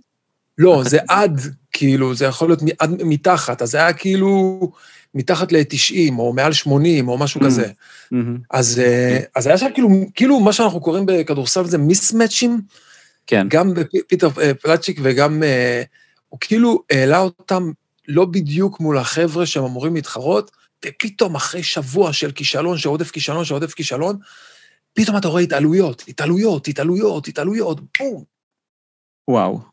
לא, 0.57 0.83
זה 0.85 0.99
עד, 1.09 1.41
כאילו, 1.71 2.15
זה 2.15 2.25
יכול 2.25 2.47
להיות 2.49 2.59
עד 2.79 3.03
מתחת, 3.03 3.61
אז 3.61 3.71
זה 3.71 3.77
היה 3.77 3.93
כאילו 3.93 4.59
מתחת 5.15 5.51
ל-90, 5.51 6.13
או 6.17 6.33
מעל 6.33 6.53
80, 6.53 7.07
או 7.07 7.17
משהו 7.17 7.41
Mm. 7.41 7.45
כזה. 7.45 7.71
מהמם. 8.11 8.37
אז, 8.51 8.79
אה, 8.79 9.19
אז 9.35 9.47
היה 9.47 9.57
שם 9.57 9.67
כאילו, 9.73 9.89
כאילו 10.15 10.39
מה 10.39 10.53
שאנחנו 10.53 10.81
קוראים 10.81 11.05
בכדורסל 11.05 11.65
זה 11.65 11.77
מיסמצ'ים, 11.77 12.61
כן. 13.27 13.47
גם 13.49 13.73
פיטר 14.07 14.29
אה, 14.41 14.53
פלצ'יק 14.53 14.99
וגם, 15.03 15.43
אה, 15.43 15.83
הוא 16.29 16.39
כאילו 16.41 16.83
העלה 16.91 17.19
אותם 17.19 17.71
לא 18.07 18.25
בדיוק 18.25 18.79
מול 18.79 18.97
החבר'ה 18.97 19.45
שהם 19.45 19.63
אמורים 19.63 19.95
להתחרות, 19.95 20.51
ופתאום 20.85 21.35
אחרי 21.35 21.63
שבוע 21.63 22.13
של 22.13 22.31
כישלון, 22.31 22.77
של 22.77 22.89
עודף 22.89 23.11
כישלון, 23.11 23.45
של 23.45 23.53
עודף 23.53 23.73
כישלון, 23.73 24.17
פתאום 24.93 25.17
אתה 25.17 25.27
רואה 25.27 25.41
התעלויות, 25.41 26.03
התעלויות, 26.07 26.67
התעלויות, 26.67 27.27
התעלויות, 27.27 27.79
בום. 27.99 28.23
וואו. 29.27 29.72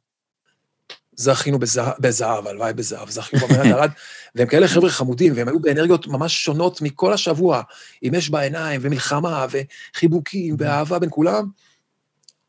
זכינו 1.21 1.59
בזהב, 1.59 1.93
בזהב, 1.99 2.47
הלוואי 2.47 2.73
בזהב, 2.73 3.11
זכינו 3.11 3.47
במדינת 3.47 3.67
ארד, 3.67 3.91
והם 4.35 4.49
כאלה 4.49 4.69
חבר'ה 4.69 4.91
חמודים, 4.91 5.33
והם 5.37 5.49
היו 5.49 5.61
באנרגיות 5.61 6.07
ממש 6.07 6.45
שונות 6.45 6.83
מכל 6.83 7.13
השבוע, 7.13 7.63
עם 8.03 8.15
אש 8.15 8.29
בעיניים, 8.29 8.81
ומלחמה, 8.85 9.47
וחיבוקים, 9.51 10.57
ואהבה 10.59 10.99
בין 10.99 11.09
כולם. 11.13 11.49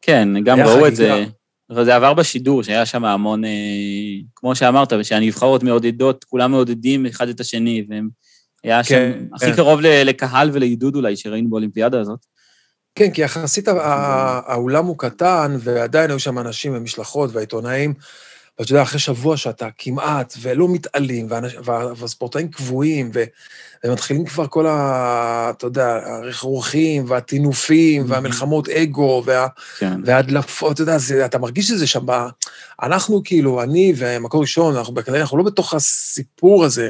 כן, 0.01 0.29
גם 0.43 0.59
ראו 0.59 0.87
את 0.87 0.95
זה. 0.95 1.11
חגיגה. 1.11 1.83
זה 1.83 1.95
עבר 1.95 2.13
בשידור, 2.13 2.63
שהיה 2.63 2.85
שם 2.85 3.05
המון, 3.05 3.45
אה, 3.45 3.49
כמו 4.35 4.55
שאמרת, 4.55 4.93
ושהנבחרות 4.99 5.63
מעודדות, 5.63 6.23
כולם 6.23 6.51
מעודדים 6.51 7.05
אחד 7.05 7.29
את 7.29 7.39
השני, 7.39 7.85
והם... 7.89 8.09
היה 8.63 8.83
שם 8.83 8.95
כן, 8.95 9.25
הכי 9.33 9.45
כן. 9.45 9.55
קרוב 9.55 9.79
לקהל 9.81 10.49
ולעידוד 10.53 10.95
אולי 10.95 11.15
שראינו 11.15 11.49
באולימפיאדה 11.49 11.99
הזאת. 11.99 12.19
כן, 12.95 13.11
כי 13.11 13.21
יחסית 13.21 13.67
האולם 13.67 14.85
הוא 14.85 14.97
קטן, 14.97 15.57
ועדיין 15.59 16.09
היו 16.09 16.19
שם 16.19 16.39
אנשים 16.39 16.75
ומשלחות 16.75 17.29
והעיתונאים, 17.33 17.93
ואתה 18.60 18.72
יודע, 18.72 18.81
אחרי 18.81 19.00
שבוע 19.00 19.38
שאתה 19.38 19.67
כמעט 19.77 20.34
ולא 20.41 20.67
מתעלים, 20.67 21.27
והספורטאים 21.96 22.48
קבועים, 22.48 23.12
ו- 23.13 23.24
ומתחילים 23.84 24.25
כבר 24.25 24.48
כל 24.48 24.67
ה... 24.67 25.51
אתה 25.58 25.67
יודע, 25.67 26.00
הרכרוכים 26.05 27.05
והטינופים. 27.08 28.03
והמלחמות 28.08 28.70
אגו, 28.70 29.24
וה... 29.25 29.48
כן. 29.77 30.01
והדלפות, 30.05 30.72
אתה 30.72 30.81
יודע, 30.81 30.98
זה, 30.98 31.25
אתה 31.25 31.38
מרגיש 31.38 31.67
שזה 31.67 31.88
שם, 31.88 32.05
ב... 32.05 32.12
אנחנו 32.81 33.22
כאילו, 33.24 33.63
אני 33.63 33.93
ומקור 33.98 34.41
ראשון, 34.41 34.75
אנחנו, 34.75 34.93
בכלל, 34.93 35.15
אנחנו 35.15 35.38
לא 35.38 35.43
בתוך 35.43 35.74
הסיפור 35.74 36.65
הזה 36.65 36.89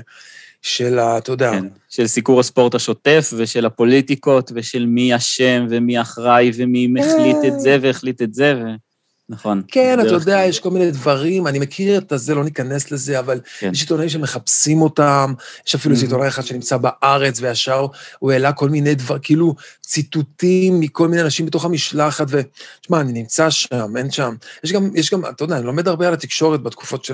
של 0.62 1.00
ה... 1.00 1.18
אתה 1.18 1.32
יודע, 1.32 1.52
כן, 1.52 1.68
של 1.90 2.08
סיקור 2.08 2.40
הספורט 2.40 2.76
השוטף 2.76 3.34
ושל 3.38 3.66
הפוליטיקות 3.66 4.52
ושל 4.56 4.86
מי 4.86 5.16
אשם 5.16 5.66
ומי 5.70 6.02
אחראי 6.02 6.52
ומי 6.56 6.88
החליט 7.00 7.38
את 7.48 7.60
זה 7.60 7.78
והחליט 7.82 8.22
את 8.22 8.34
זה, 8.34 8.54
ו... 8.58 8.91
נכון. 9.32 9.62
כן, 9.68 10.00
אתה 10.02 10.10
יודע, 10.10 10.38
כלל. 10.40 10.50
יש 10.50 10.60
כל 10.60 10.70
מיני 10.72 10.92
דברים, 10.92 11.48
אני 11.48 11.60
מכיר 11.60 11.98
את 11.98 12.12
הזה, 12.12 12.36
לא 12.36 12.44
ניכנס 12.44 12.92
לזה, 12.92 13.20
אבל 13.20 13.40
כן. 13.60 13.72
יש 13.74 13.82
עיתונאים 13.82 14.10
שמחפשים 14.10 14.82
אותם, 14.82 15.34
יש 15.68 15.76
אפילו 15.76 15.96
איזה 15.96 16.06
Mhm. 16.06 16.10
עיתונאי 16.10 16.28
אחד 16.28 16.44
שנמצא 16.44 16.78
בארץ, 16.78 17.42
וישר 17.42 17.86
הוא 18.20 18.32
העלה 18.32 18.52
כל 18.54 18.70
מיני 18.70 18.96
דבר, 18.96 19.18
כאילו 19.22 19.56
ציטוטים 19.82 20.80
מכל 20.80 21.08
מיני 21.08 21.22
אנשים 21.22 21.46
בתוך 21.46 21.66
המשלחת, 21.66 22.26
ותשמע, 22.30 23.02
אני 23.02 23.12
נמצא 23.14 23.50
שם, 23.50 23.98
אין 23.98 24.12
שם. 24.12 24.36
יש 24.64 24.72
גם, 24.74 24.90
יש 24.96 25.14
גם, 25.14 25.26
אתה 25.26 25.44
יודע, 25.44 25.58
אני 25.58 25.66
לומד 25.66 25.88
הרבה 25.88 26.08
על 26.08 26.14
התקשורת 26.14 26.64
בתקופות 26.64 27.06
של 27.06 27.14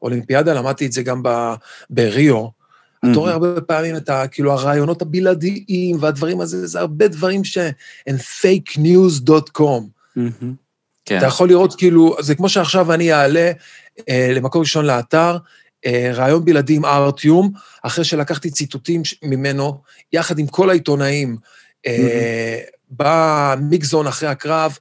האולימפיאדה, 0.00 0.54
למדתי 0.54 0.86
את 0.86 0.92
זה 0.92 1.02
גם 1.02 1.22
ב- 1.22 1.54
בריו. 1.90 2.46
אתה 2.98 3.10
Mhm. 3.12 3.16
רואה 3.16 3.32
הרבה 3.32 3.60
פעמים 3.60 3.96
את 3.96 4.08
ה, 4.08 4.26
כאילו, 4.28 4.52
הרעיונות 4.52 5.02
הבלעדיים 5.02 5.96
והדברים 6.00 6.40
הזה, 6.40 6.66
זה 6.66 6.80
הרבה 6.80 7.08
דברים 7.08 7.44
שהם 7.44 7.72
fakenews.com. 8.42 9.82
מהמם. 10.16 10.61
כן. 11.04 11.18
אתה 11.18 11.26
יכול 11.26 11.48
לראות 11.48 11.74
כאילו, 11.74 12.16
זה 12.20 12.34
כמו 12.34 12.48
שעכשיו 12.48 12.92
אני 12.92 13.12
אעלה 13.12 13.52
אה, 14.08 14.32
למקור 14.34 14.60
ראשון 14.60 14.86
לאתר, 14.86 15.36
אה, 15.86 16.10
רעיון 16.14 16.44
בלעדי 16.44 16.76
עם 16.76 16.84
ארטיום, 16.84 17.52
אחרי 17.82 18.04
שלקחתי 18.04 18.50
ציטוטים 18.50 19.02
ממנו, 19.22 19.80
יחד 20.12 20.38
עם 20.38 20.46
כל 20.46 20.70
העיתונאים, 20.70 21.36
אה, 21.86 22.58
במיקזון 22.90 24.06
אחרי 24.06 24.28
הקרב, 24.28 24.78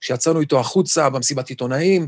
כשיצאנו 0.00 0.40
איתו 0.40 0.60
החוצה 0.60 1.10
במסיבת 1.10 1.48
עיתונאים, 1.48 2.06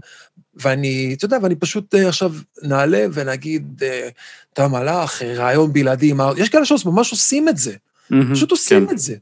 ואני, 0.55 1.15
אתה 1.17 1.25
יודע, 1.25 1.39
ואני 1.43 1.55
פשוט 1.55 1.95
אה, 1.95 2.09
עכשיו 2.09 2.33
נעלה 2.63 3.07
ונגיד, 3.13 3.83
אה, 3.83 4.09
אתה 4.53 4.69
מלאך, 4.69 5.23
אה, 5.23 5.35
רעיון 5.35 5.73
בלעדי 5.73 6.11
עם 6.11 6.21
ארטיום, 6.21 6.43
יש 6.43 6.49
כאלה 6.49 6.65
שממש 6.65 7.11
עושים 7.11 7.49
את 7.49 7.57
זה. 7.57 7.75
מהמם. 8.11 8.35
פשוט 8.35 8.51
עושים 8.51 8.87
כן. 8.87 8.93
את 8.93 8.99
זה. 8.99 9.17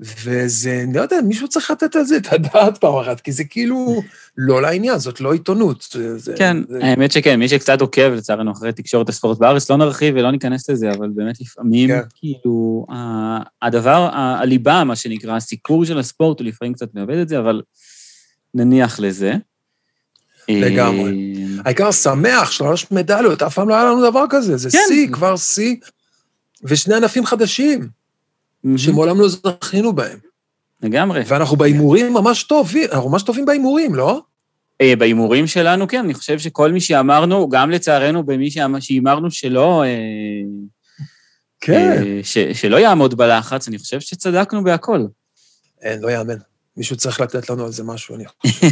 וזה, 0.00 0.80
אני 0.84 0.94
לא 0.94 1.00
יודע, 1.00 1.16
מישהו 1.24 1.48
צריך 1.48 1.70
לתת 1.70 1.96
על 1.96 2.04
זה 2.04 2.16
את 2.16 2.32
הדעת 2.32 2.78
פעם 2.78 2.94
אחת, 2.96 3.20
כי 3.20 3.32
זה 3.32 3.44
כאילו 3.44 4.02
לא 4.36 4.62
לעניין, 4.62 4.98
זאת 4.98 5.20
לא 5.20 5.32
עיתונות. 5.32 5.86
זה, 5.92 6.18
זה, 6.18 6.34
כן, 6.36 6.56
זה, 6.68 6.78
האמת 6.82 7.12
שכן, 7.12 7.38
מי 7.38 7.48
שקצת 7.48 7.80
עוקב, 7.80 8.08
לצערנו, 8.08 8.52
אחרי 8.52 8.72
תקשורת 8.72 9.08
הספורט 9.08 9.38
בארץ, 9.38 9.70
לא 9.70 9.76
נרחיב 9.76 10.14
ולא 10.16 10.30
ניכנס 10.30 10.70
לזה, 10.70 10.90
אבל 10.90 11.08
באמת 11.08 11.40
לפעמים, 11.40 11.88
כן. 11.88 12.00
כאילו, 12.14 12.86
ה- 12.92 13.66
הדבר, 13.66 14.08
ה- 14.12 14.38
הליבה, 14.40 14.84
מה 14.84 14.96
שנקרא, 14.96 15.36
הסיקור 15.36 15.84
של 15.84 15.98
הספורט, 15.98 16.40
הוא 16.40 16.46
לפעמים 16.46 16.72
קצת 16.74 16.94
מאבד 16.94 17.16
את 17.16 17.28
זה, 17.28 17.38
אבל 17.38 17.62
נניח 18.54 19.00
לזה. 19.00 19.34
לגמרי. 20.48 21.34
אה, 21.36 21.62
העיקר 21.64 21.92
שמח, 21.92 22.50
שלוש 22.50 22.90
מדליות, 22.90 23.42
אף 23.42 23.54
פעם 23.54 23.68
לא 23.68 23.74
היה 23.74 23.84
לנו 23.84 24.10
דבר 24.10 24.24
כזה, 24.30 24.56
זה 24.56 24.70
כן. 24.70 24.78
שיא, 24.88 25.08
כבר 25.12 25.36
שיא, 25.36 25.76
ושני 26.62 26.94
ענפים 26.94 27.26
חדשים, 27.26 27.88
שמעולם 28.76 29.20
לא 29.20 29.28
זכינו 29.28 29.92
בהם. 29.92 30.18
לגמרי. 30.82 31.22
ואנחנו 31.26 31.56
בהימורים 31.56 32.12
ממש 32.14 32.42
טובים, 32.42 32.88
אנחנו 32.92 33.10
ממש 33.10 33.22
טובים 33.22 33.44
בהימורים, 33.44 33.94
לא? 33.94 34.22
אה, 34.80 34.96
בהימורים 34.96 35.46
שלנו, 35.46 35.88
כן, 35.88 35.98
אני 36.04 36.14
חושב 36.14 36.38
שכל 36.38 36.72
מי 36.72 36.80
שאמרנו, 36.80 37.48
גם 37.48 37.70
לצערנו 37.70 38.22
במי 38.22 38.48
שהימרנו 38.80 39.30
שלא, 39.30 39.82
אה, 39.84 39.88
אה, 41.74 42.20
ש- 42.22 42.38
שלא 42.38 42.76
יעמוד 42.76 43.14
בלחץ, 43.14 43.68
אני 43.68 43.78
חושב 43.78 44.00
שצדקנו 44.00 44.64
בהכל. 44.64 45.04
אין, 45.82 46.00
לא 46.02 46.10
יאמן. 46.10 46.36
מישהו 46.76 46.96
צריך 46.96 47.20
לתת 47.20 47.50
לנו 47.50 47.64
על 47.64 47.72
זה 47.72 47.84
משהו, 47.84 48.14
אני 48.14 48.24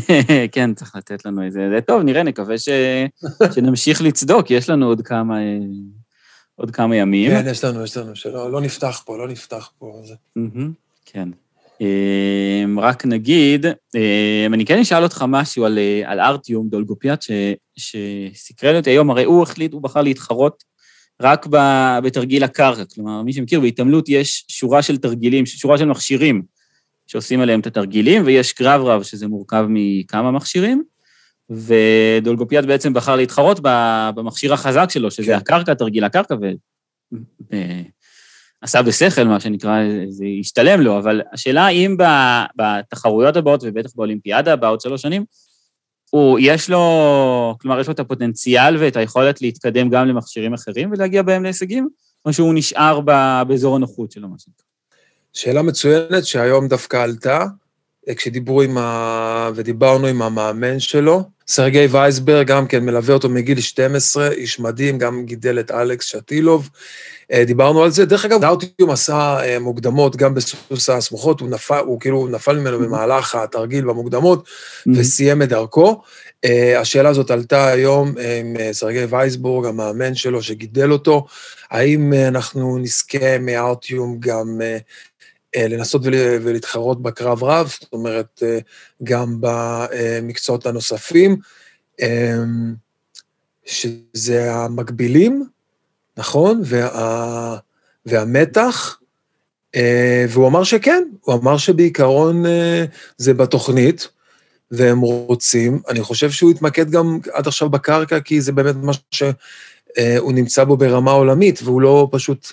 כן, 0.53 0.75
צריך 0.75 0.97
לתת 0.97 1.25
לנו 1.25 1.43
איזה... 1.43 1.61
זה 1.75 1.81
טוב, 1.81 2.03
נראה, 2.03 2.23
נקווה 2.23 2.59
ש... 2.59 2.69
שנמשיך 3.55 4.03
לצדוק, 4.03 4.51
יש 4.51 4.71
לנו 4.71 4.87
עוד 4.87 5.03
כמה, 5.03 5.39
עוד 6.57 6.71
כמה 6.71 6.97
ימים. 6.97 7.31
כן, 7.31 7.47
יש 7.51 7.65
לנו, 7.65 7.85
יש 7.85 7.97
לנו, 7.97 8.17
שלא 8.17 8.53
לא 8.53 8.61
נפתח 8.61 9.03
פה, 9.07 9.19
לא 9.19 9.29
נפתח 9.29 9.71
פה. 9.79 10.01
זה. 10.05 10.15
כן. 11.05 11.29
אמ, 11.81 12.81
רק 12.81 13.07
נגיד, 13.07 13.67
אמ, 13.67 14.55
אני 14.55 14.65
כן 14.65 14.79
אשאל 14.79 15.03
אותך 15.03 15.25
משהו 15.29 15.65
על, 15.65 15.79
אה, 15.79 16.03
על 16.05 16.21
ארטיום 16.21 16.69
דולגופיאט, 16.69 17.23
ש- 17.23 17.31
שסקרן 17.77 18.77
אותי 18.77 18.91
היום, 18.91 19.11
הרי 19.11 19.25
הוא 19.25 19.43
החליט, 19.43 19.73
הוא 19.73 19.83
בחר 19.83 20.03
להתחרות 20.03 20.65
רק 21.23 21.47
ב- 21.51 21.99
בתרגיל 22.03 22.45
הקרקע. 22.45 22.85
כלומר, 22.95 23.23
מי 23.23 23.33
שמכיר, 23.33 23.61
בהתעמלות 23.61 24.09
יש 24.09 24.45
שורה 24.49 24.83
של 24.83 24.97
תרגילים, 24.97 25.47
שורה 25.47 25.79
של 25.79 25.85
מכשירים 25.85 26.43
שעושים 27.07 27.41
עליהם 27.41 27.61
את 27.61 27.67
התרגילים, 27.67 28.23
ויש 28.27 28.53
קרב 28.53 28.85
רב, 28.85 29.03
שזה 29.03 29.29
מורכב 29.29 29.67
מכמה 29.69 30.31
מכשירים, 30.31 30.83
ודולגופיאט 31.51 32.65
בעצם 32.65 32.93
בחר 32.93 33.17
להתחרות 33.17 33.61
במכשיר 34.15 34.55
החזק 34.55 34.91
שלו, 34.91 35.11
שזה 35.11 35.33
כן. 35.33 35.39
הקרקע, 35.39 35.75
תרגיל 35.75 36.05
הקרקע, 36.05 36.35
ו... 36.35 36.51
ו- 37.53 37.83
עשה 38.61 38.83
בשכל, 38.83 39.25
מה 39.25 39.41
שנקרא, 39.41 39.81
זה 40.09 40.25
השתלם 40.41 40.81
לו, 40.81 40.99
אבל 40.99 41.23
השאלה 41.33 41.69
אם 41.69 41.97
בתחרויות 42.57 43.37
הבאות, 43.37 43.61
ובטח 43.65 43.91
באולימפיאדה 43.95 44.53
הבאה 44.53 44.71
עוד 44.71 44.81
שלוש 44.81 45.03
שנים, 45.03 45.25
הוא, 46.11 46.39
יש 46.43 46.71
לו, 46.71 47.57
כלומר, 47.61 47.81
יש 47.81 47.87
לו 47.87 47.93
את 47.93 48.01
הפוטנציאל 48.01 48.77
ואת 48.77 48.97
היכולת 48.97 49.43
להתקדם 49.43 49.91
גם 49.91 50.09
למכשירים 50.09 50.55
אחרים 50.55 50.91
ולהגיע 50.93 51.23
בהם 51.23 51.43
להישגים, 51.43 51.89
או 52.25 52.33
שהוא 52.33 52.55
נשאר 52.55 53.01
באזור 53.49 53.77
הנוחות 53.77 54.13
שלו, 54.13 54.29
מה 54.29 54.37
שנקרא. 54.39 54.65
שאלה 55.33 55.63
מצוינת 55.63 56.25
שהיום 56.25 56.69
דווקא 56.69 56.97
עלתה, 56.97 57.45
אה, 58.09 58.15
כשדיברו 58.15 58.63
עם 58.63 58.79
ה... 58.79 59.51
ודיברנו 59.55 60.07
עם 60.07 60.23
המאמן 60.23 60.81
שלו. 60.81 61.36
סרגי 61.49 61.87
וייסברג 61.91 62.47
גם 62.47 62.67
כן 62.67 62.85
מלווה 62.85 63.15
אותו 63.15 63.29
מגיל 63.29 63.61
12, 63.61 64.29
איש 64.29 64.61
מדהים, 64.61 64.99
גם 64.99 65.25
גידל 65.25 65.61
את 65.61 65.71
אלכס 65.71 66.05
שטילוב. 66.05 66.71
אה, 67.33 67.45
דיברנו 67.45 67.83
על 67.83 67.91
זה. 67.91 68.05
דרך 68.05 68.25
אגב, 68.25 68.41
דאוטיום 68.41 68.91
עשה 68.91 69.39
אה, 69.45 69.59
מוקדמות 69.59 70.17
גם 70.17 70.35
בסוס 70.35 70.91
הסמוכות, 70.91 71.41
הוא 71.41 71.49
נפל, 71.49 71.79
הוא 71.79 72.01
כאילו 72.01 72.29
נפל 72.29 72.59
ממנו 72.59 72.79
במהלך 72.79 73.35
התרגיל 73.35 73.85
במוקדמות, 73.85 74.49
וסיים 74.95 75.43
את 75.43 75.49
דרכו. 75.49 76.03
Uh, 76.47 76.79
השאלה 76.79 77.09
הזאת 77.09 77.31
עלתה 77.31 77.69
היום 77.69 78.09
עם 78.09 78.73
סרגי 78.73 79.05
וייסבורג, 79.05 79.67
המאמן 79.67 80.15
שלו 80.15 80.43
שגידל 80.43 80.93
אותו, 80.93 81.27
האם 81.71 82.13
אנחנו 82.13 82.79
נזכה 82.79 83.39
מארטיום 83.39 84.17
גם 84.21 84.61
לנסות 85.57 86.03
ול, 86.05 86.15
ולהתחרות 86.43 87.03
בקרב 87.03 87.45
רב, 87.45 87.69
זאת 87.81 87.93
אומרת, 87.93 88.43
uh, 88.43 88.63
גם 89.03 89.37
במקצועות 89.41 90.67
הנוספים, 90.67 91.37
um, 92.01 92.05
שזה 93.65 94.55
המקבילים, 94.55 95.45
נכון? 96.17 96.63
וה, 96.65 97.57
והמתח, 98.07 98.99
והוא 100.29 100.49
אמר 100.49 100.65
שכן, 100.65 101.03
הוא 101.21 101.35
אמר 101.35 101.57
שבעיקרון 101.57 102.45
זה 103.17 103.35
בתוכנית, 103.35 104.09
והם 104.71 105.01
רוצים. 105.01 105.81
אני 105.89 106.01
חושב 106.01 106.31
שהוא 106.31 106.51
התמקד 106.51 106.91
גם 106.91 107.19
עד 107.33 107.47
עכשיו 107.47 107.71
בקרקע, 107.71 108.21
כי 108.21 108.41
זה 108.41 108.53
באמת 108.53 108.75
מה 108.83 108.93
שהוא 109.11 110.33
נמצא 110.33 110.65
בו 110.65 110.77
ברמה 110.77 111.11
עולמית, 111.11 111.61
והוא 111.63 111.81
לא 111.81 112.09
פשוט 112.13 112.53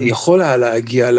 יכול 0.00 0.42
היה 0.42 0.56
להגיע 0.56 1.10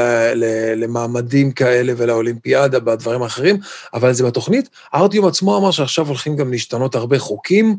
למעמדים 0.75 1.51
כאלה 1.51 1.93
ולאולימפיאדה 1.98 2.79
בדברים 2.79 3.22
האחרים, 3.22 3.57
אבל 3.93 4.13
זה 4.13 4.24
בתוכנית. 4.24 4.69
ארטיום 4.93 5.27
עצמו 5.27 5.57
אמר 5.57 5.72
שעכשיו 5.72 6.07
הולכים 6.07 6.36
גם 6.36 6.51
להשתנות 6.51 6.95
הרבה 6.95 7.19
חוקים 7.19 7.77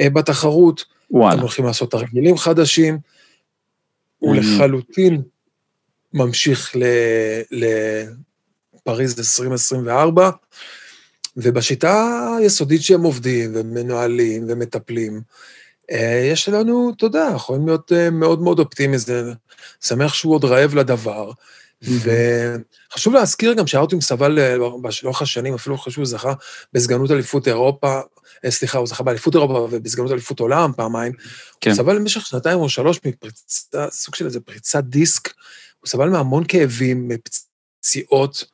אה, 0.00 0.10
בתחרות, 0.10 0.84
וואלה. 1.10 1.32
הם 1.32 1.40
הולכים 1.40 1.64
לעשות 1.64 1.90
תרגילים 1.90 2.36
חדשים. 2.36 2.98
הוא 4.18 4.34
מעניין. 4.34 4.54
לחלוטין 4.54 5.22
ממשיך 6.14 6.76
לפריז 7.50 9.18
2024, 9.18 10.30
ובשיטה 11.36 12.26
היסודית 12.38 12.82
שהם 12.82 13.02
עובדים 13.02 13.50
ומנוהלים 13.54 14.44
ומטפלים, 14.48 15.20
יש 16.32 16.48
לנו, 16.48 16.92
אתה 16.96 17.06
יודע, 17.06 17.28
יכולים 17.34 17.66
להיות 17.66 17.92
אה, 17.92 18.10
מאוד 18.10 18.42
מאוד 18.42 18.58
אופטימיים, 18.58 18.98
זה 18.98 19.32
שמח 19.80 20.14
שהוא 20.14 20.34
עוד 20.34 20.44
רעב 20.44 20.74
לדבר. 20.74 21.30
וחשוב 21.82 23.14
להזכיר 23.14 23.52
גם 23.52 23.66
שהאוטים 23.66 24.00
סבל 24.00 24.38
אה, 24.38 24.56
בשלוח 24.82 25.22
השנים, 25.22 25.54
אפילו 25.54 25.78
חשוב 25.78 25.92
שהוא 25.92 26.06
זכה 26.06 26.32
בסגנות 26.72 27.10
אליפות 27.10 27.48
אירופה, 27.48 28.00
אה, 28.44 28.50
סליחה, 28.50 28.78
הוא 28.78 28.86
זכה 28.86 29.02
באליפות 29.02 29.34
אירופה 29.34 29.68
ובסגנות 29.70 30.12
אליפות 30.12 30.40
עולם 30.40 30.72
פעמיים. 30.76 31.12
כן. 31.60 31.70
הוא 31.70 31.76
סבל 31.76 31.98
במשך 31.98 32.26
שנתיים 32.26 32.58
או 32.58 32.68
שלוש 32.68 33.00
מפריצה, 33.04 33.86
סוג 33.90 34.14
של 34.14 34.26
איזה 34.26 34.40
פריצת 34.40 34.84
דיסק, 34.84 35.32
הוא 35.80 35.88
סבל 35.88 36.08
מהמון 36.08 36.44
כאבים, 36.48 37.08
מפציעות. 37.08 38.44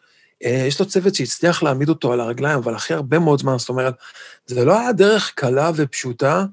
אה, 0.45 0.65
יש 0.69 0.81
לו 0.81 0.87
צוות 0.87 1.15
שהצליח 1.15 1.63
להעמיד 1.63 1.89
אותו 1.89 2.13
על 2.13 2.21
הרגליים, 2.21 2.59
אבל 2.59 2.77
אחרי 2.77 2.97
הרבה 2.97 3.19
מאוד 3.19 3.41
זמן, 3.41 3.59
זאת 3.59 3.69
אומרת, 3.69 3.95
זה 4.47 4.65
לא 4.65 4.81
היה 4.81 4.93
דרך 4.93 5.33
קלה 5.35 5.71
ופשוטה, 5.77 6.45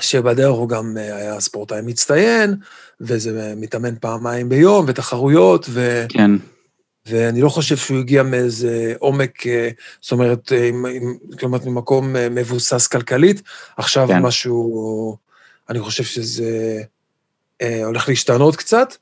שבדרך 0.00 0.54
הוא 0.54 0.68
גם 0.68 0.96
אה, 0.98 1.16
היה 1.16 1.40
ספורטאי 1.40 1.80
מצטיין, 1.82 2.54
וזה 3.00 3.54
מתאמן 3.56 3.94
פעמיים 4.00 4.48
ביום, 4.48 4.84
ותחרויות, 4.88 5.66
ו... 5.70 6.06
כן. 6.08 6.30
ואני 7.06 7.40
לא 7.40 7.48
חושב 7.48 7.76
שהוא 7.76 7.98
הגיע 7.98 8.22
מאיזה 8.22 8.94
עומק, 8.98 9.46
אה, 9.46 9.68
זאת 10.00 10.12
אומרת, 10.12 10.52
אה, 10.52 10.68
עם, 10.68 10.86
עם, 10.86 11.14
כלומר, 11.38 11.58
ממקום 11.66 12.12
מבוסס 12.30 12.86
כלכלית. 12.86 13.42
עכשיו 13.76 14.08
כן. 14.08 14.22
משהו, 14.22 15.16
אני 15.70 15.80
חושב 15.80 16.04
שזה 16.04 16.82
אה, 17.62 17.84
הולך 17.84 18.08
להשתנות 18.08 18.56
קצת, 18.56 18.94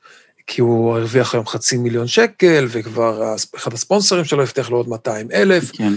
כי 0.46 0.60
הוא 0.60 0.96
הרוויח 0.96 1.34
היום 1.34 1.46
חצי 1.46 1.76
מיליון 1.76 2.06
שקל, 2.06 2.66
וכבר 2.68 3.34
אחד 3.56 3.72
הספונסרים 3.72 4.24
שלו 4.24 4.42
הבטיח 4.42 4.70
לו 4.70 4.76
עוד 4.76 4.88
200 4.88 5.30
אלף, 5.32 5.70
כן. 5.72 5.92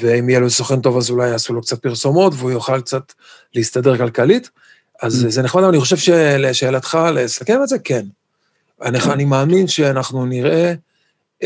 ואם 0.00 0.28
יהיה 0.28 0.40
לו 0.40 0.50
סוכן 0.50 0.80
טוב 0.80 0.96
אז 0.96 1.10
אולי 1.10 1.28
יעשו 1.28 1.54
לו 1.54 1.60
קצת 1.62 1.82
פרסומות, 1.82 2.32
והוא 2.36 2.50
יוכל 2.50 2.80
קצת 2.80 3.12
להסתדר 3.54 3.98
כלכלית. 3.98 4.50
אז 5.02 5.24
Mm. 5.24 5.28
זה 5.28 5.42
נחמד, 5.42 5.62
אבל 5.62 5.70
אני 5.70 5.80
חושב 5.80 5.96
שלשאלתך, 5.96 6.98
לסכם 7.14 7.62
את 7.62 7.68
זה, 7.68 7.78
כן. 7.78 8.06
אני, 8.82 8.98
אני 9.12 9.24
מאמין 9.24 9.66
שאנחנו 9.66 10.26
נראה 10.26 10.74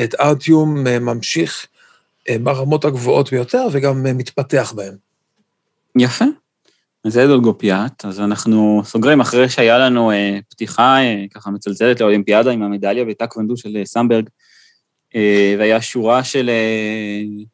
את 0.04 0.14
ארטיום 0.20 0.86
אה, 0.86 0.98
ממשיך 0.98 1.66
אה, 2.28 2.36
ברמות 2.42 2.84
הגבוהות 2.84 3.30
ביותר, 3.30 3.66
וגם 3.72 4.06
אה, 4.06 4.12
מתפתח 4.12 4.72
בהן. 4.76 4.94
יפה. 5.98 6.24
זה 7.06 7.26
דולגופיאט, 7.26 8.04
אז 8.04 8.20
אנחנו 8.20 8.82
סוגרים 8.84 9.20
אחרי 9.20 9.48
שהיה 9.48 9.78
לנו 9.78 10.10
אה, 10.10 10.38
פתיחה 10.50 10.98
אה, 11.02 11.24
ככה 11.34 11.50
מצלצלת 11.50 12.00
לאולימפיאדה 12.00 12.50
עם 12.50 12.62
המדליה 12.62 13.04
בטקוונדו 13.04 13.56
של 13.56 13.76
אה, 13.76 13.86
סמברג, 13.86 14.28
אה, 15.14 15.54
והיה 15.58 15.82
שורה 15.82 16.24
של 16.24 16.50
אה, 16.50 17.44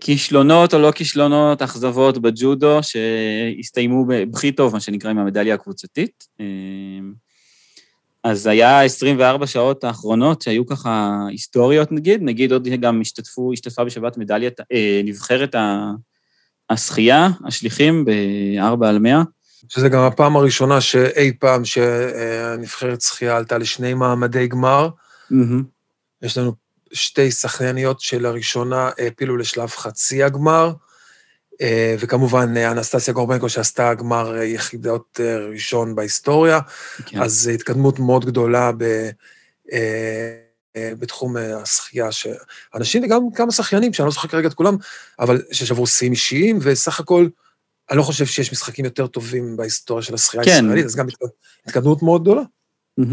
כישלונות 0.00 0.74
או 0.74 0.78
לא 0.78 0.90
כישלונות, 0.90 1.62
אכזבות 1.62 2.18
בג'ודו, 2.18 2.80
שהסתיימו 2.82 4.04
בכי 4.06 4.52
טוב, 4.52 4.72
מה 4.72 4.80
שנקרא, 4.80 5.10
עם 5.10 5.18
המדליה 5.18 5.54
הקבוצתית. 5.54 6.24
אה, 6.40 6.46
אז 8.24 8.46
היה 8.46 8.84
24 8.84 9.46
שעות 9.46 9.84
האחרונות 9.84 10.42
שהיו 10.42 10.66
ככה 10.66 11.18
היסטוריות 11.30 11.92
נגיד, 11.92 12.22
נגיד 12.22 12.52
עוד 12.52 12.68
גם 12.68 13.00
השתתפו, 13.00 13.52
השתתפה 13.52 13.84
בשבת 13.84 14.16
מדליית, 14.16 14.60
אה, 14.72 15.00
נבחרת 15.04 15.54
השחייה, 16.70 17.28
השליחים 17.44 18.04
ב-4 18.04 18.86
על 18.86 18.98
100. 18.98 19.22
שזה 19.68 19.88
גם 19.88 20.02
הפעם 20.02 20.36
הראשונה 20.36 20.80
שאי 20.80 21.32
פעם 21.32 21.64
שהנבחרת 21.64 23.00
שחייה 23.00 23.36
עלתה 23.36 23.58
לשני 23.58 23.94
מעמדי 23.94 24.46
גמר. 24.46 24.88
יש 26.22 26.38
לנו 26.38 26.52
שתי 26.96 27.30
שחייניות 27.30 28.00
שלראשונה 28.00 28.90
העפילו 28.98 29.36
לשלב 29.36 29.68
חצי 29.68 30.22
הגמר, 30.22 30.72
אה, 31.60 31.96
וכמובן 31.98 32.56
אה, 32.56 32.70
אנסטסיה 32.70 33.14
גורבנקו 33.14 33.48
שעשתה 33.48 33.94
גמר 33.94 34.36
אה, 34.36 34.44
יחידות 34.44 35.20
ראשון 35.52 35.94
בהיסטוריה, 35.94 36.60
כן. 37.06 37.22
אז 37.22 37.50
התקדמות 37.54 37.98
מאוד 37.98 38.24
גדולה 38.24 38.70
ב, 38.78 39.10
בתחום 40.78 41.36
השחייה. 41.36 42.12
ש... 42.12 42.26
אנשים 42.74 43.04
וגם 43.04 43.22
כמה 43.34 43.52
שחיינים, 43.52 43.92
שאני 43.92 44.06
לא 44.06 44.12
זוכר 44.12 44.28
כרגע 44.28 44.48
את 44.48 44.54
כולם, 44.54 44.76
אבל 45.18 45.42
ששברו 45.52 45.86
שיאים 45.86 46.12
אישיים, 46.12 46.58
וסך 46.62 47.00
הכל, 47.00 47.28
אני 47.90 47.98
לא 47.98 48.02
חושב 48.02 48.26
שיש 48.26 48.52
משחקים 48.52 48.84
יותר 48.84 49.06
טובים 49.06 49.56
בהיסטוריה 49.56 50.02
של 50.02 50.14
השחייה 50.14 50.44
כן. 50.44 50.50
הישראלית, 50.50 50.84
אז 50.84 50.96
גם 50.96 51.06
התקד- 51.08 51.26
התקדמות 51.66 52.02
מאוד 52.02 52.22
גדולה. 52.22 52.42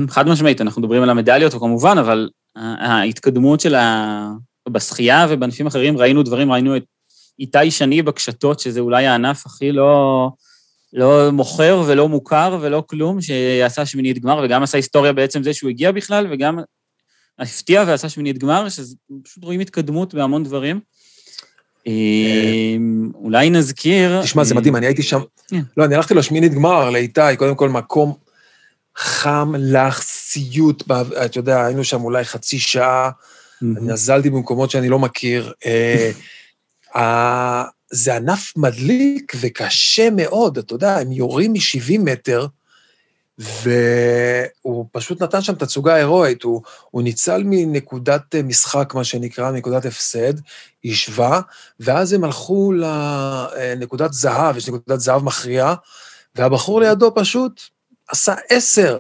חד 0.10 0.28
משמעית, 0.28 0.62
אנחנו 0.62 0.82
מדברים 0.82 1.04
על 1.04 1.10
המדליות, 1.10 1.54
כמובן, 1.54 1.98
אבל 1.98 2.30
ההתקדמות 2.55 3.59
של 3.59 3.75
ה... 3.75 4.29
בשחייה 4.69 5.27
ובענפים 5.29 5.67
אחרים, 5.67 5.97
ראינו 5.97 6.23
דברים, 6.23 6.51
ראינו 6.51 6.77
את 6.77 6.83
איתי 7.39 7.71
שני 7.71 8.01
בקשתות, 8.01 8.59
שזה 8.59 8.79
אולי 8.79 9.05
הענף 9.05 9.45
הכי 9.45 9.71
לא, 9.71 10.29
לא 10.93 11.31
מוכר 11.31 11.83
ולא 11.87 12.09
מוכר 12.09 12.57
ולא 12.61 12.83
כלום, 12.87 13.21
שעשה 13.21 13.85
שמינית 13.85 14.19
גמר, 14.19 14.41
וגם 14.43 14.63
עשה 14.63 14.77
היסטוריה 14.77 15.13
בעצם 15.13 15.43
זה 15.43 15.53
שהוא 15.53 15.69
הגיע 15.69 15.91
בכלל, 15.91 16.27
וגם 16.31 16.59
הפתיע 17.39 17.83
ועשה 17.87 18.09
שמינית 18.09 18.37
גמר, 18.37 18.69
שפשוט 18.69 19.43
רואים 19.43 19.59
התקדמות 19.59 20.13
בהמון 20.13 20.43
דברים. 20.43 20.79
אמ, 21.87 23.11
אולי 23.15 23.49
נזכיר... 23.49 24.21
תשמע, 24.21 24.43
זה 24.43 24.53
אה, 24.53 24.59
מדהים, 24.59 24.75
אני 24.75 24.85
הייתי 24.85 25.03
שם... 25.03 25.19
כן. 25.47 25.61
לא, 25.77 25.85
אני 25.85 25.95
הלכתי 25.95 26.13
לשמינית 26.13 26.53
גמר, 26.53 26.89
לאיתי, 26.89 27.37
קודם 27.37 27.55
כל 27.55 27.69
מקום 27.69 28.13
חם 28.95 29.53
לך, 29.57 30.03
סיוט, 30.34 30.84
ב- 30.88 31.13
אתה 31.13 31.39
יודע, 31.39 31.65
היינו 31.65 31.84
שם 31.84 32.04
אולי 32.04 32.24
חצי 32.24 32.60
שעה. 32.60 33.10
אני 33.62 33.93
נזלתי 33.93 34.30
במקומות 34.30 34.72
שאני 34.72 34.89
לא 34.89 35.00
מכיר. 35.00 35.54
אה, 35.65 36.12
זה 37.93 38.15
ענף 38.15 38.54
מדליק 38.58 39.34
וקשה 39.41 40.10
מאוד, 40.12 40.58
אתה 40.58 40.74
יודע, 40.74 40.98
הם 40.98 41.12
יורים 41.12 41.54
מ-70 41.54 42.00
מטר, 42.00 42.48
והוא 43.38 44.86
פשוט 44.91 45.22
נתן 45.22 45.41
שם 45.41 45.56
תצוגה 45.56 45.93
הירואית, 45.93 46.43
הוא, 46.43 46.62
הוא 46.91 47.02
ניצל 47.02 47.41
מנקודת 47.46 48.36
משחק, 48.36 48.93
מה 48.96 49.04
שנקרא, 49.04 49.52
מנקודת 49.52 49.86
הפסד, 49.86 50.34
השווה, 50.86 51.41
ואז 51.80 52.13
הם 52.13 52.24
הלכו 52.24 52.74
לנקודת 52.74 54.13
זהב, 54.13 54.58
יש 54.58 54.69
נקודת 54.69 55.00
זהב 55.00 55.24
מכריעה, 55.24 55.76
והבחור 56.36 56.80
לידו 56.80 57.12
פשוט 57.15 57.62
עשה 58.08 58.36
עשר. 58.50 58.98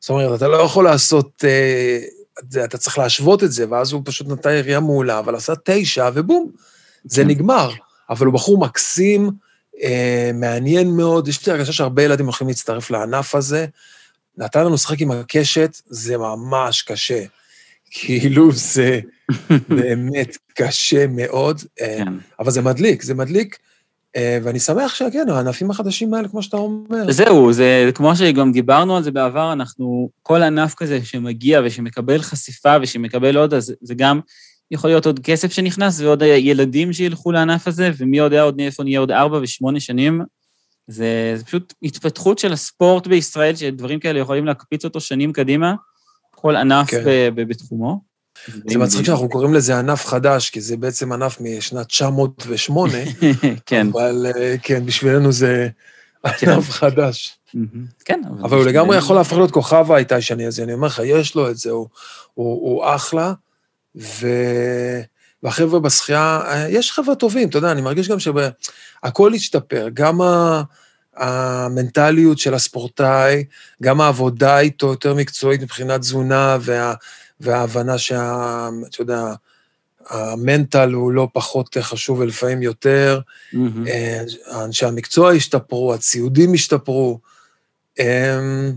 זאת 0.00 0.10
אומרת, 0.10 0.38
אתה 0.38 0.48
לא 0.48 0.56
יכול 0.56 0.84
לעשות, 0.84 1.44
אה, 1.44 2.64
אתה 2.64 2.78
צריך 2.78 2.98
להשוות 2.98 3.44
את 3.44 3.52
זה, 3.52 3.64
ואז 3.70 3.92
הוא 3.92 4.02
פשוט 4.04 4.28
נתן 4.28 4.50
ירייה 4.50 4.80
מעולה, 4.80 5.18
אבל 5.18 5.34
עשה 5.34 5.52
תשע, 5.64 6.10
ובום, 6.14 6.50
זה. 7.04 7.24
נגמר. 7.24 7.70
אבל 8.10 8.26
הוא 8.26 8.34
בחור 8.34 8.58
מקסים, 8.58 9.30
אה, 9.82 10.30
מעניין 10.34 10.96
מאוד, 10.96 11.28
יש 11.28 11.46
לי 11.46 11.52
הרגשה 11.52 11.72
שהרבה 11.72 12.02
ילדים 12.02 12.28
יכולים 12.28 12.48
להצטרף 12.48 12.90
לענף 12.90 13.34
הזה. 13.34 13.66
נתן 14.36 14.60
לנו 14.60 14.74
לשחק 14.74 15.00
עם 15.00 15.10
הקשת, 15.10 15.76
זה 15.86 16.18
ממש 16.18 16.82
קשה. 16.82 17.24
כאילו 17.90 18.52
זה 18.52 19.00
באמת 19.68 20.36
קשה 20.54 21.06
מאוד, 21.06 21.62
אה, 21.80 21.96
כן. 21.98 22.12
אבל 22.38 22.50
זה 22.50 22.62
מדליק, 22.62 23.02
זה 23.02 23.14
מדליק. 23.14 23.58
אה, 24.16 24.38
ואני 24.42 24.58
שמח 24.58 24.94
שכן, 24.94 25.28
הענפים 25.28 25.70
החדשים 25.70 26.14
האלה, 26.14 26.28
כמו 26.28 26.42
שאתה 26.42 26.56
אומר. 26.56 27.12
זהו, 27.12 27.52
זה 27.52 27.90
כמו 27.94 28.16
שגם 28.16 28.52
דיברנו 28.52 28.96
על 28.96 29.02
זה 29.02 29.10
בעבר, 29.10 29.52
אנחנו, 29.52 30.10
כל 30.22 30.42
ענף 30.42 30.74
כזה 30.74 31.04
שמגיע 31.04 31.60
ושמקבל 31.64 32.22
חשיפה 32.22 32.76
ושמקבל 32.82 33.36
עוד, 33.36 33.54
אז 33.54 33.74
זה 33.80 33.94
גם 33.94 34.20
יכול 34.70 34.90
להיות 34.90 35.06
עוד 35.06 35.20
כסף 35.22 35.52
שנכנס 35.52 36.00
ועוד 36.00 36.22
ילדים 36.22 36.92
שילכו 36.92 37.32
לענף 37.32 37.68
הזה, 37.68 37.90
ומי 37.98 38.18
יודע 38.18 38.42
עוד 38.42 38.60
איפה 38.60 38.82
נהיה 38.82 39.00
עוד 39.00 39.10
ארבע 39.10 39.38
ושמונה 39.42 39.80
שנים. 39.80 40.22
זה, 40.86 41.32
זה 41.36 41.44
פשוט 41.44 41.74
התפתחות 41.82 42.38
של 42.38 42.52
הספורט 42.52 43.06
בישראל, 43.06 43.56
שדברים 43.56 44.00
כאלה 44.00 44.18
יכולים 44.18 44.46
להקפיץ 44.46 44.84
אותו 44.84 45.00
שנים 45.00 45.32
קדימה, 45.32 45.74
כל 46.30 46.56
ענף 46.56 46.90
כן. 46.90 47.04
בתחומו. 47.34 48.09
זה 48.46 48.78
מצחיק 48.78 49.06
שאנחנו 49.06 49.28
קוראים 49.28 49.54
לזה 49.54 49.78
ענף 49.78 50.06
חדש, 50.06 50.50
כי 50.50 50.60
זה 50.60 50.76
בעצם 50.76 51.12
ענף 51.12 51.40
משנת 51.40 51.86
908, 51.86 52.92
כן. 53.66 53.86
אבל 53.92 54.26
אה, 54.36 54.54
כן, 54.62 54.86
בשבילנו 54.86 55.32
זה 55.32 55.68
כן. 56.38 56.50
ענף 56.50 56.70
חדש. 56.70 57.38
כן. 58.04 58.20
אבל 58.42 58.56
הוא 58.56 58.66
לגמרי 58.66 58.96
יכול 58.96 59.16
להפוך 59.16 59.38
להיות 59.38 59.50
כוכב 59.50 59.92
האיטיישני 59.92 60.46
הזה, 60.46 60.62
אני 60.62 60.72
אומר 60.72 60.86
לך, 60.86 61.00
יש 61.04 61.34
לו 61.34 61.50
את 61.50 61.56
זה, 61.56 61.70
הוא, 62.34 62.84
אחלה, 62.84 63.32
ו... 63.96 64.28
והחבר'ה 65.42 65.80
בשחייה, 65.80 66.40
אה, 66.44 66.68
יש 66.68 66.92
חבר'ה 66.92 67.14
טובים, 67.14 67.48
אתה 67.48 67.58
יודע, 67.58 67.72
אני 67.72 67.80
מרגיש 67.80 68.08
גם 68.08 68.18
שהכל 68.18 69.34
השתפר, 69.34 69.88
גם 69.94 70.20
ה... 70.20 70.62
המנטליות 71.16 72.38
של 72.38 72.54
הספורטאי, 72.54 73.44
גם 73.82 74.00
העבודה 74.00 74.58
איתו 74.58 74.86
יותר 74.86 75.14
מקצועית 75.14 75.62
מבחינת 75.62 76.00
תזונה, 76.00 76.56
וה, 76.60 76.94
וההבנה 77.40 77.98
שה... 77.98 78.68
אתה 78.88 79.02
יודע, 79.02 79.34
המנטל 80.08 80.92
הוא 80.92 81.12
לא 81.12 81.28
פחות 81.32 81.76
חשוב 81.80 82.18
ולפעמים 82.18 82.62
יותר. 82.62 83.20
Mm-hmm. 83.54 84.54
אנשי 84.64 84.86
המקצוע 84.86 85.32
השתפרו, 85.32 85.94
הציודים 85.94 86.54
השתפרו. 86.54 87.18
אמ, 87.98 88.72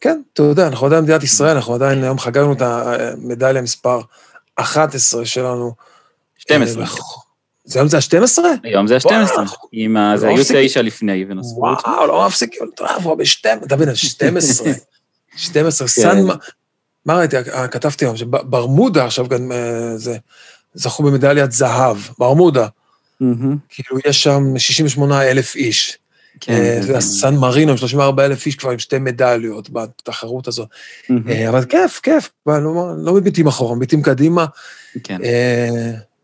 כן, 0.00 0.22
אתה 0.32 0.42
יודע, 0.42 0.66
אנחנו 0.66 0.86
עדיין 0.86 1.04
מדינת 1.04 1.22
ישראל, 1.22 1.56
אנחנו 1.56 1.74
עדיין 1.74 2.02
היום 2.02 2.18
חגגנו 2.18 2.52
את 2.52 2.62
המדליה 2.62 3.62
מספר 3.62 4.00
11 4.56 5.26
שלנו. 5.26 5.74
12. 6.38 6.82
אה, 6.82 6.88
זה 7.64 7.78
היום 7.78 7.88
זה 7.88 7.96
ה-12? 7.96 8.38
היום 8.62 8.86
זה 8.86 8.96
ה-12, 8.96 9.38
עם 9.72 9.96
ה... 9.96 10.16
זה 10.16 10.28
היו 10.28 10.44
תשע 10.54 10.82
לפני 10.82 11.24
ונוספו. 11.28 11.60
וואו, 11.60 12.06
לא 12.06 12.26
מפסיקים, 12.26 12.60
אתה 12.74 12.82
יודע, 12.82 13.14
ב-12, 13.14 13.66
אתה 13.66 13.76
מבין, 13.76 13.94
12. 13.94 14.72
12, 15.36 15.88
סן... 16.02 16.26
מה 17.06 17.14
ראיתי? 17.14 17.36
אה, 17.36 17.68
כתבתי 17.68 18.04
היום, 18.04 18.16
שברמודה 18.16 19.04
עכשיו 19.04 19.28
גם 19.28 19.52
אה, 19.52 19.96
זה, 19.96 20.16
זכו 20.74 21.02
במדליית 21.02 21.52
זהב, 21.52 21.96
ברמודה. 22.18 22.66
כאילו, 23.68 23.98
יש 24.06 24.22
שם 24.22 24.58
68 24.58 25.22
אלף 25.22 25.54
איש. 25.54 25.98
כן. 26.40 26.52
אה, 26.52 26.78
זה 26.82 27.00
סן 27.00 27.36
מרינו, 27.36 27.78
34 27.78 28.24
אלף 28.24 28.46
איש 28.46 28.54
כבר 28.56 28.70
עם 28.70 28.78
שתי 28.78 28.98
מדליות 28.98 29.70
בתחרות 29.70 30.48
הזאת. 30.48 30.68
אבל 31.48 31.64
כיף, 31.64 32.00
כיף, 32.02 32.30
לא, 32.46 32.94
לא 32.98 33.14
מביטים 33.14 33.46
אחורה, 33.46 33.76
מביטים 33.76 34.02
קדימה. 34.02 34.46
כן. 35.04 35.18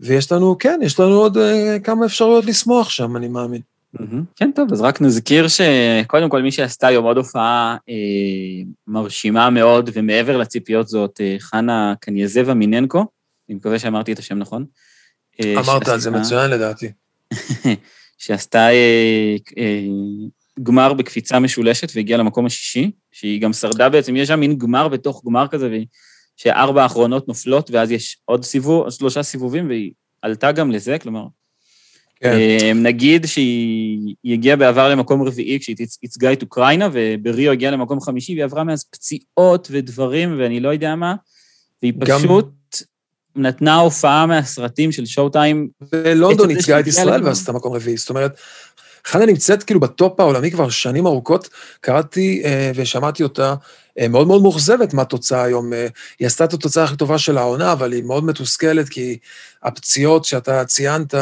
ויש 0.01 0.33
לנו, 0.33 0.57
כן, 0.59 0.81
יש 0.83 1.01
לנו 1.01 1.15
עוד 1.15 1.39
כמה 1.85 2.07
אפשרויות 2.07 2.45
לשמוח 2.45 2.91
שם, 2.91 3.17
אני 3.17 3.29
מאמין. 3.29 3.61
כן, 4.37 4.51
טוב, 4.55 4.73
אז 4.73 4.81
רק 4.81 5.01
נזכיר 5.01 5.47
שקודם 5.49 6.29
כל 6.29 6.43
מי 6.43 6.53
שעשתה 6.53 6.87
היום 6.87 7.05
עוד 7.05 7.17
הופעה 7.17 7.77
אה, 7.89 8.65
מרשימה 8.87 9.51
מאוד, 9.51 9.91
ומעבר 9.93 10.37
לציפיות 10.37 10.89
זאת 10.89 11.21
אה, 11.21 11.37
חנה 11.39 11.95
קנייזבה 12.01 12.55
מיננקו, 12.55 13.07
אני 13.49 13.57
מקווה 13.57 13.79
שאמרתי 13.79 14.13
את 14.13 14.19
השם 14.19 14.39
נכון. 14.39 14.65
אה, 15.41 15.53
אמרת, 15.53 15.67
שעשתה, 15.67 15.99
זה 15.99 16.11
מצוין 16.11 16.51
לדעתי. 16.51 16.93
שעשתה 18.19 18.71
אה, 18.71 19.37
אה, 19.59 19.87
גמר 20.63 20.93
בקפיצה 20.93 21.39
משולשת 21.39 21.93
והגיעה 21.95 22.19
למקום 22.19 22.47
השישי, 22.47 22.91
שהיא 23.13 23.41
גם 23.41 23.53
שרדה 23.53 23.89
בעצם, 23.89 24.17
יש 24.17 24.29
שם 24.29 24.41
מין 24.41 24.59
גמר 24.59 24.89
בתוך 24.89 25.23
גמר 25.27 25.49
כזה, 25.49 25.79
שארבע 26.37 26.83
האחרונות 26.83 27.29
נופלות, 27.29 27.71
ואז 27.71 27.91
יש 27.91 28.19
עוד 28.25 28.45
סיבוב, 28.45 28.91
שלושה 28.91 29.23
סיבובים, 29.23 29.69
והיא 29.69 29.93
עלתה 30.23 30.53
גם 30.53 30.71
לזה, 30.71 30.99
כלומר, 30.99 31.27
כן. 32.23 32.37
אמ, 32.37 32.83
נגיד 32.83 33.27
שהיא 33.27 34.35
הגיעה 34.35 34.57
בעבר 34.57 34.89
למקום 34.89 35.23
רביעי 35.23 35.61
כשהיא 35.61 35.77
ייצגה 36.03 36.33
את 36.33 36.43
אוקראינה, 36.43 36.89
ובריו 36.93 37.53
הגיעה 37.53 37.73
למקום 37.73 38.01
חמישי, 38.01 38.33
והיא 38.33 38.45
עברה 38.45 38.65
מאז 38.65 38.85
פציעות 38.85 39.69
ודברים, 39.71 40.39
ואני 40.39 40.61
לא 40.61 40.69
יודע 40.69 40.95
מה, 40.95 41.15
והיא 41.83 41.93
פשוט 42.01 42.45
גם... 42.47 43.43
נתנה 43.43 43.77
הופעה 43.77 44.27
מהסרטים 44.27 44.93
של 44.93 45.07
שואו 45.07 45.29
טיים. 45.29 45.69
ולונדון 45.93 46.51
ייצגה 46.51 46.81
את 46.81 46.87
ישראל 46.87 47.25
ועשתה 47.25 47.53
מקום 47.53 47.75
רביעי, 47.75 47.97
זאת 47.97 48.11
אומרת, 48.11 48.37
חנה 49.07 49.27
נמצאת 49.27 49.63
כאילו 49.63 49.81
בטופ 49.81 50.21
העולמי 50.21 50.51
כבר 50.51 50.71
שנים 50.71 51.07
ארוכות, 51.07 51.49
קראתי 51.81 52.43
אה, 52.45 52.73
ושמעתי 52.75 53.23
אותה 53.23 53.55
אה, 53.99 54.09
מאוד 54.09 54.27
מאוד 54.27 54.43
מאוכזבת 54.43 54.95
מהתוצאה 54.95 55.43
היום. 55.43 55.73
אה, 55.73 55.87
היא 56.19 56.27
עשתה 56.27 56.45
את 56.45 56.53
התוצאה 56.53 56.85
הכי 56.85 56.97
טובה 56.97 57.19
של 57.19 57.39
העונה, 57.39 57.73
אבל 57.73 57.93
היא 57.93 58.03
מאוד 58.03 58.25
מתוסכלת, 58.25 58.89
כי 58.89 59.19
הפציעות 59.63 60.25
שאתה 60.25 60.65
ציינת, 60.65 61.15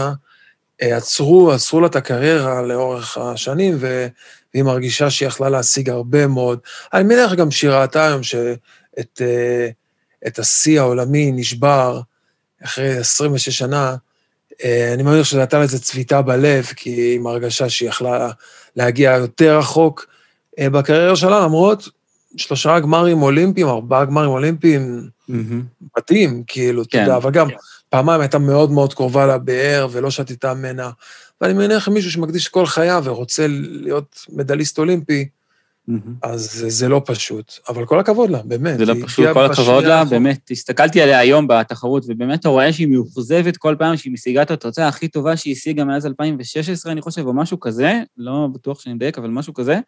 עצרו, 0.81 1.53
עצרו 1.53 1.81
לה 1.81 1.87
את 1.87 1.97
הקריירה 1.97 2.63
לאורך 2.63 3.19
השנים, 3.19 3.79
והיא 3.81 4.63
מרגישה 4.63 5.11
שהיא 5.11 5.27
יכלה 5.27 5.49
להשיג 5.49 5.91
הרבה 5.91 6.27
מאוד. 6.27 6.59
אני 6.95 7.03
מניח 7.03 7.35
גם 7.35 7.51
שהיא 7.51 7.71
ראתה 7.71 8.07
היום 8.07 8.23
שאת 8.23 9.21
אה, 9.21 9.69
את 10.27 10.39
השיא 10.39 10.81
העולמי 10.81 11.33
נשבר 11.33 12.01
אחרי 12.65 12.97
26 12.97 13.59
שנה. 13.59 13.97
אה, 14.65 14.95
אני 14.95 15.03
מניח 15.03 15.25
שזה 15.25 15.43
נתן 15.43 15.61
לזה 15.61 15.79
צביטה 15.79 16.23
בלב, 16.23 16.65
כי 16.65 16.91
היא 16.91 17.21
מרגשה 17.21 17.69
שהיא 17.69 17.89
יכלה 17.89 18.31
להגיע 18.77 19.13
יותר 19.13 19.59
רחוק 19.59 20.07
בקריירה 20.61 21.17
שלה, 21.17 21.41
למרות 21.41 21.89
שלושה 22.37 22.81
גמרים 22.81 23.23
אולימפיים, 23.23 23.69
ארבעה 23.69 24.05
גמרים 24.05 24.31
אולימפיים, 24.31 25.09
mm-hmm. 25.31 25.35
מתאים, 25.97 26.43
כאילו, 26.47 26.83
כן, 26.91 26.99
אתה 26.99 26.99
יודע, 26.99 27.17
אבל 27.17 27.31
גם... 27.31 27.49
כן. 27.49 27.57
פעמיים 27.91 28.21
הייתה 28.21 28.39
מאוד 28.39 28.71
מאוד 28.71 28.95
קרובה 28.95 29.27
לבאר 29.27 29.89
ולא 29.91 30.11
שתתה 30.11 30.55
ממנה. 30.55 30.91
ואני 31.41 31.53
מניח 31.53 31.89
מישהו 31.89 32.11
שמקדיש 32.11 32.49
כל 32.49 32.67
חייו 32.67 33.03
ורוצה 33.07 33.47
להיות 33.49 34.27
מדליסט 34.29 34.79
אולימפי, 34.79 35.29
mm-hmm. 35.91 35.93
אז 36.23 36.65
זה 36.69 36.89
לא 36.89 37.03
פשוט. 37.07 37.53
אבל 37.69 37.87
כל 37.87 38.01
הכבוד 38.01 38.31
לה, 38.31 38.43
באמת. 38.43 38.79
זה 38.79 38.85
לא 38.87 38.95
פשוט, 39.03 39.27
כל 39.33 39.45
הכבוד 39.45 39.85
לה, 39.85 40.05
באמת. 40.05 40.51
הסתכלתי 40.51 41.01
עליה 41.01 41.19
היום 41.19 41.47
בתחרות, 41.49 42.05
ובאמת 42.09 42.41
אתה 42.41 42.49
רואה 42.49 42.73
שהיא 42.73 42.87
מאוכזבת 42.87 43.57
כל 43.57 43.77
פעם 43.79 43.97
שהיא 43.97 44.13
משיגה 44.13 44.43
את 44.43 44.51
התוצאה 44.51 44.89
הכי 44.89 45.09
טובה 45.09 45.37
שהיא 45.37 45.53
השיגה 45.53 45.85
מאז 45.85 46.07
2016, 46.07 46.93
אני 46.93 47.01
חושב, 47.01 47.27
או 47.27 47.33
משהו 47.33 47.61
כזה, 47.61 48.03
לא 48.17 48.49
בטוח 48.53 48.81
שאני 48.81 48.95
מדייק, 48.95 49.19
אבל 49.19 49.29
משהו 49.29 49.55
כזה. 49.55 49.79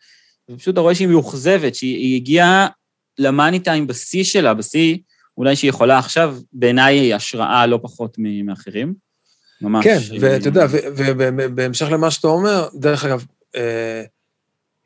ופשוט 0.50 0.72
אתה 0.72 0.80
רואה 0.80 0.94
שהיא 0.94 1.08
מאוכזבת, 1.08 1.74
שהיא 1.74 2.16
הגיעה 2.16 2.66
למאני 3.18 3.60
טיים 3.60 3.86
בשיא 3.86 4.24
שלה, 4.24 4.54
בשיא 4.54 4.96
אולי 5.42 5.56
שהיא 5.56 5.68
יכולה 5.68 5.98
עכשיו, 5.98 6.36
בעיניי 6.52 6.98
היא 6.98 7.14
השראה 7.14 7.66
לא 7.66 7.78
פחות 7.82 8.16
מאחרים. 8.44 8.94
ממש. 9.60 9.84
כן, 9.84 9.98
ואתה 10.20 10.48
יודע, 10.48 10.66
ובהמשך 10.70 11.86
למה 11.90 12.10
שאתה 12.10 12.28
אומר, 12.28 12.68
דרך 12.74 13.04
אגב, 13.04 13.24
אה, 13.56 14.02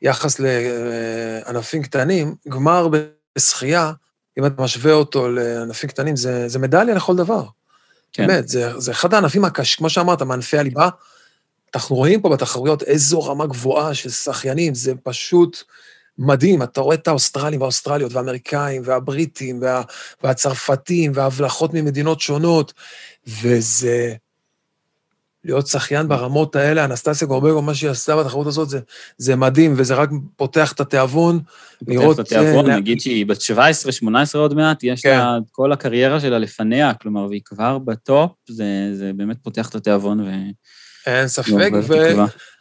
יחס 0.01 0.39
לענפים 0.39 1.83
קטנים, 1.83 2.35
גמר 2.49 2.87
בשחייה, 3.35 3.91
אם 4.39 4.45
אתה 4.45 4.61
משווה 4.61 4.93
אותו 4.93 5.29
לענפים 5.29 5.89
קטנים, 5.89 6.15
זה, 6.15 6.47
זה 6.47 6.59
מדליה 6.59 6.95
לכל 6.95 7.15
דבר. 7.15 7.43
כן. 8.13 8.27
באמת, 8.27 8.47
זה, 8.47 8.79
זה 8.79 8.91
אחד 8.91 9.13
הענפים 9.13 9.45
הקשים, 9.45 9.77
כמו 9.77 9.89
שאמרת, 9.89 10.21
מענפי 10.21 10.57
הליבה. 10.57 10.89
אנחנו 11.75 11.95
רואים 11.95 12.21
פה 12.21 12.29
בתחרויות 12.29 12.83
איזו 12.83 13.23
רמה 13.23 13.45
גבוהה 13.45 13.93
של 13.93 14.09
שחיינים, 14.09 14.75
זה 14.75 14.93
פשוט 15.03 15.63
מדהים, 16.19 16.63
אתה 16.63 16.81
רואה 16.81 16.95
את 16.95 17.07
האוסטרלים 17.07 17.61
והאוסטרליות 17.61 18.13
והאמריקאים 18.13 18.81
והבריטים 18.85 19.61
וה, 19.61 19.81
והצרפתים 20.23 21.11
וההבלחות 21.15 21.73
ממדינות 21.73 22.21
שונות, 22.21 22.73
וזה 23.27 24.13
להיות 25.47 25.67
שחיין 25.67 26.07
ברמות 26.07 26.55
האלה, 26.55 26.85
אנסטסיה 26.85 27.27
גורבגו, 27.27 27.61
מה 27.61 27.75
שהיא 27.75 27.89
עשתה 27.89 28.15
בתחרות 28.15 28.47
הזאת, 28.47 28.69
זה, 28.69 28.79
זה 29.17 29.35
מדהים, 29.35 29.73
וזה 29.77 29.95
רק 29.95 30.09
פותח 30.35 30.71
את 30.71 30.79
התיאבון. 30.79 31.39
לראות... 31.87 32.17
פותח 32.17 32.31
את 32.31 32.37
התיאבון, 32.37 32.69
אה, 32.69 32.77
נגיד 32.77 33.01
שהיא 33.01 33.25
בת 33.25 33.37
17-18 33.37 34.37
עוד 34.37 34.53
מעט, 34.53 34.83
יש 34.83 35.01
כן. 35.01 35.17
לה 35.17 35.37
את 35.37 35.49
כל 35.51 35.71
הקריירה 35.71 36.19
שלה 36.19 36.39
לפניה, 36.39 36.93
כלומר, 36.93 37.25
והיא 37.29 37.41
כבר 37.45 37.77
בטופ, 37.77 38.31
זה, 38.49 38.65
זה 38.93 39.11
באמת 39.15 39.37
פותח 39.43 39.69
את 39.69 39.75
התיאבון 39.75 40.19
ו... 40.19 40.31
אין 41.07 41.27
ספק, 41.27 41.71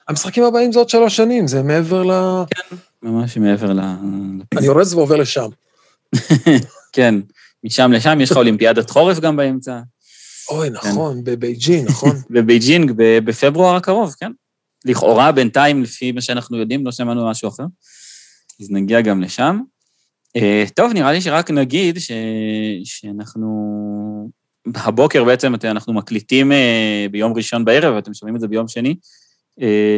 והמשחקים 0.09 0.45
הבאים 0.45 0.73
זה 0.73 0.79
עוד 0.79 0.89
שלוש 0.89 1.17
שנים, 1.17 1.47
זה 1.47 1.63
מעבר 1.63 2.03
ל... 2.03 2.45
כן, 2.51 2.77
ממש 3.07 3.37
מעבר 3.37 3.73
ל... 3.73 3.81
אני 4.59 4.69
אורז 4.69 4.95
ועובר 4.95 5.17
לשם. 5.17 5.49
כן, 6.93 7.15
משם 7.65 7.93
לשם, 7.93 8.19
יש 8.21 8.31
לך 8.31 8.37
אולימפיאדת 8.37 8.91
חורף 8.91 9.21
גם 9.21 9.37
באמצע. 9.37 9.81
אוי, 10.51 10.69
כן. 10.69 10.75
נכון, 10.75 11.25
בבייג'ין, 11.25 11.85
נכון? 11.85 12.11
בבייג'ין, 12.31 12.87
בפברואר 12.97 13.77
הקרוב, 13.77 14.15
כן. 14.21 14.33
לכאורה, 14.85 15.33
בינתיים, 15.33 15.83
לפי 15.83 16.13
מה 16.13 16.21
שאנחנו 16.21 16.59
יודעים, 16.59 16.87
לא 16.87 16.93
שמענו 16.93 17.31
משהו 17.31 17.49
אחר. 17.49 17.65
אז 18.61 18.71
נגיע 18.71 19.01
גם 19.01 19.23
לשם. 19.23 19.61
אה, 20.37 20.65
טוב, 20.75 20.93
נראה 20.93 21.13
לי 21.13 21.21
שרק 21.21 21.51
נגיד 21.51 21.99
ש... 21.99 22.11
שאנחנו... 22.85 24.31
הבוקר 24.75 25.25
בעצם 25.25 25.55
אנחנו 25.65 25.93
מקליטים 25.93 26.53
אה, 26.53 27.07
ביום 27.11 27.33
ראשון 27.33 27.65
בערב, 27.65 27.95
ואתם 27.95 28.15
שומעים 28.15 28.37
את 28.37 28.41
זה 28.41 28.49
ביום 28.49 28.69
שני, 28.69 28.95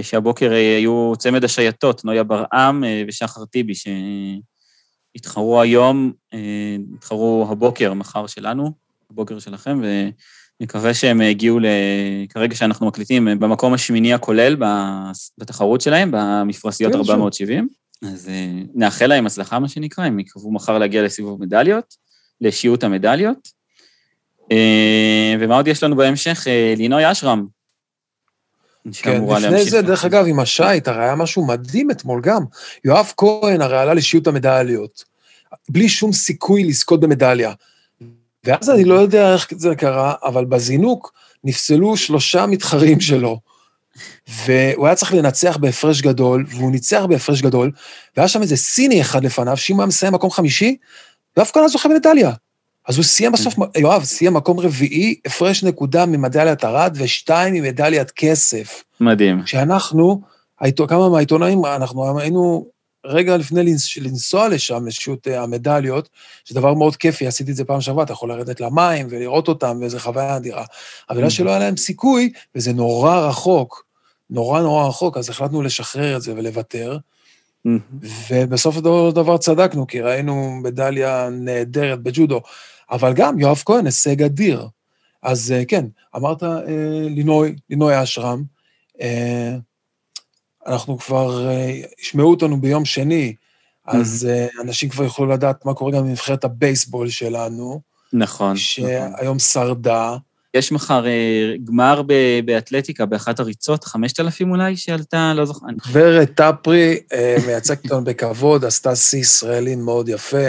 שהבוקר 0.03 0.53
היו 0.53 1.13
צמד 1.19 1.45
השייטות, 1.45 2.05
נויה 2.05 2.25
ברעם 2.25 2.85
ושחר 3.09 3.45
טיבי, 3.45 3.73
שהתחרו 5.15 5.61
היום, 5.61 6.13
התחרו 6.95 7.47
הבוקר, 7.51 7.95
מחר 7.95 8.27
שלנו, 8.27 8.73
הבוקר 9.11 9.39
שלכם, 9.39 9.81
ונקווה 10.61 10.95
שהם 10.95 11.21
הגיעו, 11.21 11.59
ל... 11.59 11.67
כרגע 12.29 12.55
שאנחנו 12.55 12.87
מקליטים, 12.87 13.29
במקום 13.41 13.75
השמיני 13.75 14.15
הכולל 14.15 14.57
בתחרות 15.39 15.81
שלהם, 15.81 16.11
במפרשיות 16.13 16.95
470. 16.95 17.69
כן, 18.01 18.07
אז 18.07 18.29
אה, 18.29 18.51
נאחל 18.75 19.07
להם 19.07 19.27
הצלחה, 19.27 19.59
מה 19.59 19.69
שנקרא, 19.69 20.05
הם 20.05 20.19
יקוו 20.19 20.53
מחר 20.53 20.79
להגיע 20.79 21.03
לסיבוב 21.03 21.41
מדליות, 21.41 21.95
לאישיות 22.41 22.85
המדליות. 22.85 23.49
אה, 24.53 25.35
ומה 25.41 25.57
עוד 25.57 25.69
יש 25.69 25.83
לנו 25.83 25.97
בהמשך? 25.97 26.45
אה, 26.47 26.75
לינוי 26.77 27.13
אשרם. 27.13 27.47
כן, 28.93 29.25
לפני 29.25 29.65
זה, 29.65 29.83
דרך 29.83 30.05
אגב, 30.05 30.27
עם 30.27 30.41
השייט, 30.41 30.89
הרי 30.89 31.05
היה 31.05 31.15
משהו 31.15 31.47
מדהים 31.47 31.91
אתמול 31.91 32.21
גם. 32.21 32.43
יואב 32.85 33.13
כהן 33.17 33.61
הרי 33.61 33.79
עלה 33.79 33.95
לאישיות 33.95 34.27
המדליות, 34.27 35.05
בלי 35.69 35.89
שום 35.89 36.13
סיכוי 36.13 36.65
לזכות 36.65 37.01
במדליה. 37.01 37.53
ואז 38.45 38.71
אני 38.71 38.85
לא 38.85 38.95
יודע 38.95 39.33
איך 39.33 39.49
זה 39.57 39.75
קרה, 39.75 40.15
אבל 40.25 40.45
בזינוק 40.45 41.13
נפסלו 41.45 41.97
שלושה 41.97 42.47
מתחרים 42.47 43.01
שלו. 43.01 43.41
והוא 44.45 44.87
היה 44.87 44.97
צריך 44.97 45.15
לנצח 45.15 45.57
בהפרש 45.57 46.03
גדול, 46.03 46.45
והוא 46.49 46.73
ניצח 46.73 47.03
בהפרש 47.09 47.43
גדול, 47.43 47.71
והיה 48.17 48.29
שם 48.29 48.43
איזה 48.43 48.57
סיני 48.57 49.01
אחד 49.01 49.25
לפניו, 49.25 49.57
שאם 49.57 49.75
הוא 49.77 49.83
היה 49.83 49.87
מסיים 49.87 50.13
מקום 50.15 50.31
חמישי, 50.31 50.77
אחד 51.39 51.61
לא 51.61 51.69
זוכה 51.69 51.89
במדליה. 51.89 52.33
אז 52.89 52.97
הוא 52.97 53.05
סיים 53.05 53.33
בסוף, 53.33 53.55
יואב, 53.77 54.05
סיים 54.05 54.35
מקום 54.35 54.61
רביעי, 54.61 55.15
הפרש 55.27 55.65
נקודה 55.65 56.07
ממדליית 56.07 56.65
ארד, 56.65 56.97
ושתיים 56.99 57.55
ממדליית 57.55 58.11
כסף. 58.11 58.85
מדהים. 59.01 59.47
שאנחנו, 59.47 60.21
כמה 60.89 61.09
מהעיתונאים, 61.09 61.65
אנחנו 61.65 62.19
היינו 62.19 62.67
רגע 63.07 63.37
לפני 63.37 63.75
לנסוע 64.01 64.49
לשם, 64.49 64.87
לשוט 64.87 65.27
המדליות, 65.27 66.09
שזה 66.45 66.61
דבר 66.61 66.75
מאוד 66.75 66.97
כיפי, 66.97 67.27
עשיתי 67.27 67.51
את 67.51 67.57
זה 67.57 67.65
פעם 67.65 67.81
שעברה, 67.81 68.05
אתה 68.05 68.13
יכול 68.13 68.29
לרדת 68.29 68.61
למים 68.61 69.07
ולראות 69.11 69.49
אותם, 69.49 69.79
וזו 69.83 69.99
חוויה 69.99 70.37
אדירה. 70.37 70.65
אבל 71.11 71.19
בגלל 71.19 71.31
שלא 71.31 71.51
היה 71.51 71.59
להם 71.59 71.77
סיכוי, 71.77 72.33
וזה 72.55 72.73
נורא 72.73 73.17
רחוק, 73.17 73.85
נורא 74.31 74.61
נורא 74.61 74.89
רחוק, 74.89 75.17
אז 75.17 75.31
החלטנו 75.31 75.63
לשחרר 75.63 76.17
את 76.17 76.23
זה 76.23 76.33
ולוותר. 76.37 76.99
ובסוף 78.31 78.77
הדבר 78.77 79.39
צדקנו, 79.39 79.87
כי 79.87 80.01
ראינו 80.01 80.51
מדליה 80.63 81.29
נהדרת 81.33 82.03
בג'ודו. 82.03 82.41
אבל 82.91 83.13
גם 83.13 83.39
יואב 83.39 83.63
כהן, 83.67 83.87
הישג 83.87 84.23
אדיר. 84.23 84.69
אז 85.23 85.53
אה, 85.53 85.65
כן, 85.65 85.85
אמרת 86.17 86.43
אה, 86.43 86.59
לינוי, 87.11 87.57
לינוי 87.71 88.03
אשרם, 88.03 88.43
אה, 89.01 89.57
אנחנו 90.67 90.99
כבר, 90.99 91.49
אה, 91.49 91.81
ישמעו 92.01 92.31
אותנו 92.31 92.61
ביום 92.61 92.85
שני, 92.85 93.35
אז 93.87 94.29
mm-hmm. 94.29 94.63
אנשים 94.63 94.89
כבר 94.89 95.05
יוכלו 95.05 95.27
לדעת 95.27 95.65
מה 95.65 95.75
קורה 95.75 95.93
גם 95.93 96.05
בנבחרת 96.05 96.45
הבייסבול 96.45 97.09
שלנו. 97.09 97.81
נכון. 98.13 98.57
שהיום 98.57 99.09
נכון. 99.21 99.39
שרדה. 99.39 100.17
יש 100.55 100.73
מחר 100.73 101.05
גמר 101.65 102.03
באתלטיקה, 102.45 103.07
באחת 103.07 103.41
הריצות, 103.41 103.85
5,000 103.85 104.51
אולי, 104.51 104.77
שעלתה, 104.77 105.33
לא 105.37 105.45
זוכר. 105.45 105.67
גברת 105.89 106.35
טפרי 106.35 107.01
מייצגת 107.47 107.85
אותנו 107.85 108.05
בכבוד, 108.05 108.65
עשתה 108.65 108.97
שיא 108.97 109.21
ישראלי 109.21 109.77
מאוד 109.77 110.09
יפה, 110.09 110.47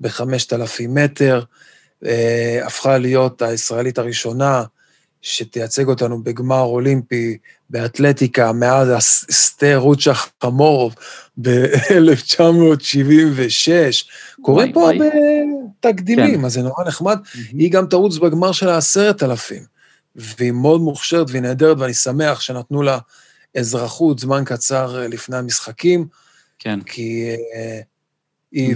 ב-5,000 0.00 0.88
מטר, 0.88 1.42
הפכה 2.62 2.98
להיות 2.98 3.42
הישראלית 3.42 3.98
הראשונה 3.98 4.64
שתייצג 5.22 5.88
אותנו 5.88 6.22
בגמר 6.22 6.60
אולימפי 6.60 7.38
באתלטיקה 7.70 8.52
מאז 8.52 8.88
אסתר 9.30 9.78
רוצ'ה 9.78 10.12
חמורוב 10.42 10.94
ב-1976. 11.42 13.68
קורה 14.42 14.64
פה 14.74 14.90
הרבה 14.90 15.04
תקדימים, 15.80 16.38
כן. 16.38 16.44
אז 16.44 16.52
זה 16.52 16.62
נורא 16.62 16.84
נחמד. 16.86 17.18
היא 17.34 17.72
גם 17.72 17.86
תרוץ 17.86 18.18
בגמר 18.18 18.52
של 18.52 18.68
העשרת 18.68 19.22
אלפים, 19.22 19.62
והיא 20.16 20.52
מאוד 20.52 20.80
מוכשרת 20.80 21.30
והיא 21.30 21.42
נהדרת, 21.42 21.78
ואני 21.78 21.94
שמח 21.94 22.40
שנתנו 22.40 22.82
לה 22.82 22.98
אזרחות 23.58 24.18
זמן 24.18 24.42
קצר 24.46 25.06
לפני 25.08 25.36
המשחקים. 25.36 26.06
כן. 26.58 26.80
כי 26.80 27.34
uh, 27.34 27.36
היא 28.52 28.74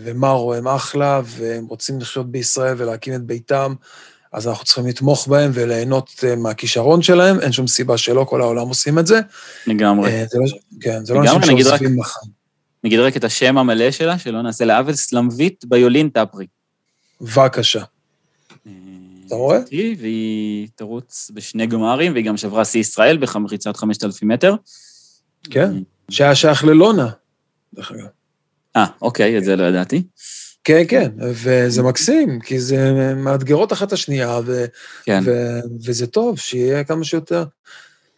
ומרו 0.00 0.54
הם 0.54 0.68
אחלה, 0.68 1.20
והם 1.24 1.66
רוצים 1.66 2.00
לחיות 2.00 2.30
בישראל 2.30 2.74
ולהקים 2.78 3.14
את 3.14 3.22
ביתם. 3.22 3.74
אז 4.32 4.48
אנחנו 4.48 4.64
צריכים 4.64 4.86
לתמוך 4.86 5.28
בהם 5.28 5.50
וליהנות 5.54 6.24
אה, 6.24 6.36
מהכישרון 6.36 7.02
שלהם, 7.02 7.40
אין 7.40 7.52
שום 7.52 7.66
סיבה 7.66 7.98
שלא, 7.98 8.24
כל 8.24 8.40
העולם 8.40 8.68
עושים 8.68 8.98
את 8.98 9.06
זה. 9.06 9.20
לגמרי. 9.66 10.10
אה, 10.10 10.24
זה 10.30 10.38
לא, 10.38 10.46
כן, 10.80 11.04
זה 11.04 11.14
לא 11.14 11.20
אנשים 11.20 11.40
שעוזבים 11.42 11.96
מחר. 11.96 12.20
נגיד 12.84 13.00
רק 13.00 13.16
את 13.16 13.24
השם 13.24 13.58
המלא 13.58 13.90
שלה, 13.90 14.18
שלא 14.18 14.42
נעשה 14.42 14.64
לעוול, 14.64 14.94
סלמבית 14.94 15.64
ביולין 15.68 16.08
טפרי. 16.08 16.46
בבקשה. 17.20 17.82
אה, 18.66 18.72
אתה 19.26 19.34
רואה? 19.34 19.58
והיא 19.98 20.68
תרוץ 20.74 21.30
בשני 21.34 21.66
גמרים, 21.66 22.12
והיא 22.12 22.24
גם 22.24 22.36
שברה 22.36 22.64
שיא 22.64 22.80
ישראל 22.80 23.16
בחמריצת 23.16 23.76
5,000 23.76 24.28
מטר. 24.28 24.54
כן, 25.50 25.72
שהיה 26.10 26.34
שייך 26.34 26.64
ללונה, 26.64 27.08
דרך 27.74 27.92
אגב. 27.92 28.17
אה, 28.78 28.86
אוקיי, 29.02 29.38
את 29.38 29.44
זה 29.44 29.56
לא 29.56 29.64
ידעתי. 29.64 30.02
כן, 30.64 30.82
כן, 30.88 31.10
וזה 31.18 31.82
מקסים, 31.82 32.40
כי 32.40 32.60
זה 32.60 32.92
מאתגרות 33.16 33.72
אחת 33.72 33.92
השנייה, 33.92 34.40
ו- 34.44 34.64
כן. 35.04 35.22
ו- 35.24 35.60
וזה 35.84 36.06
טוב, 36.06 36.38
שיהיה 36.38 36.84
כמה 36.84 37.04
שיותר. 37.04 37.44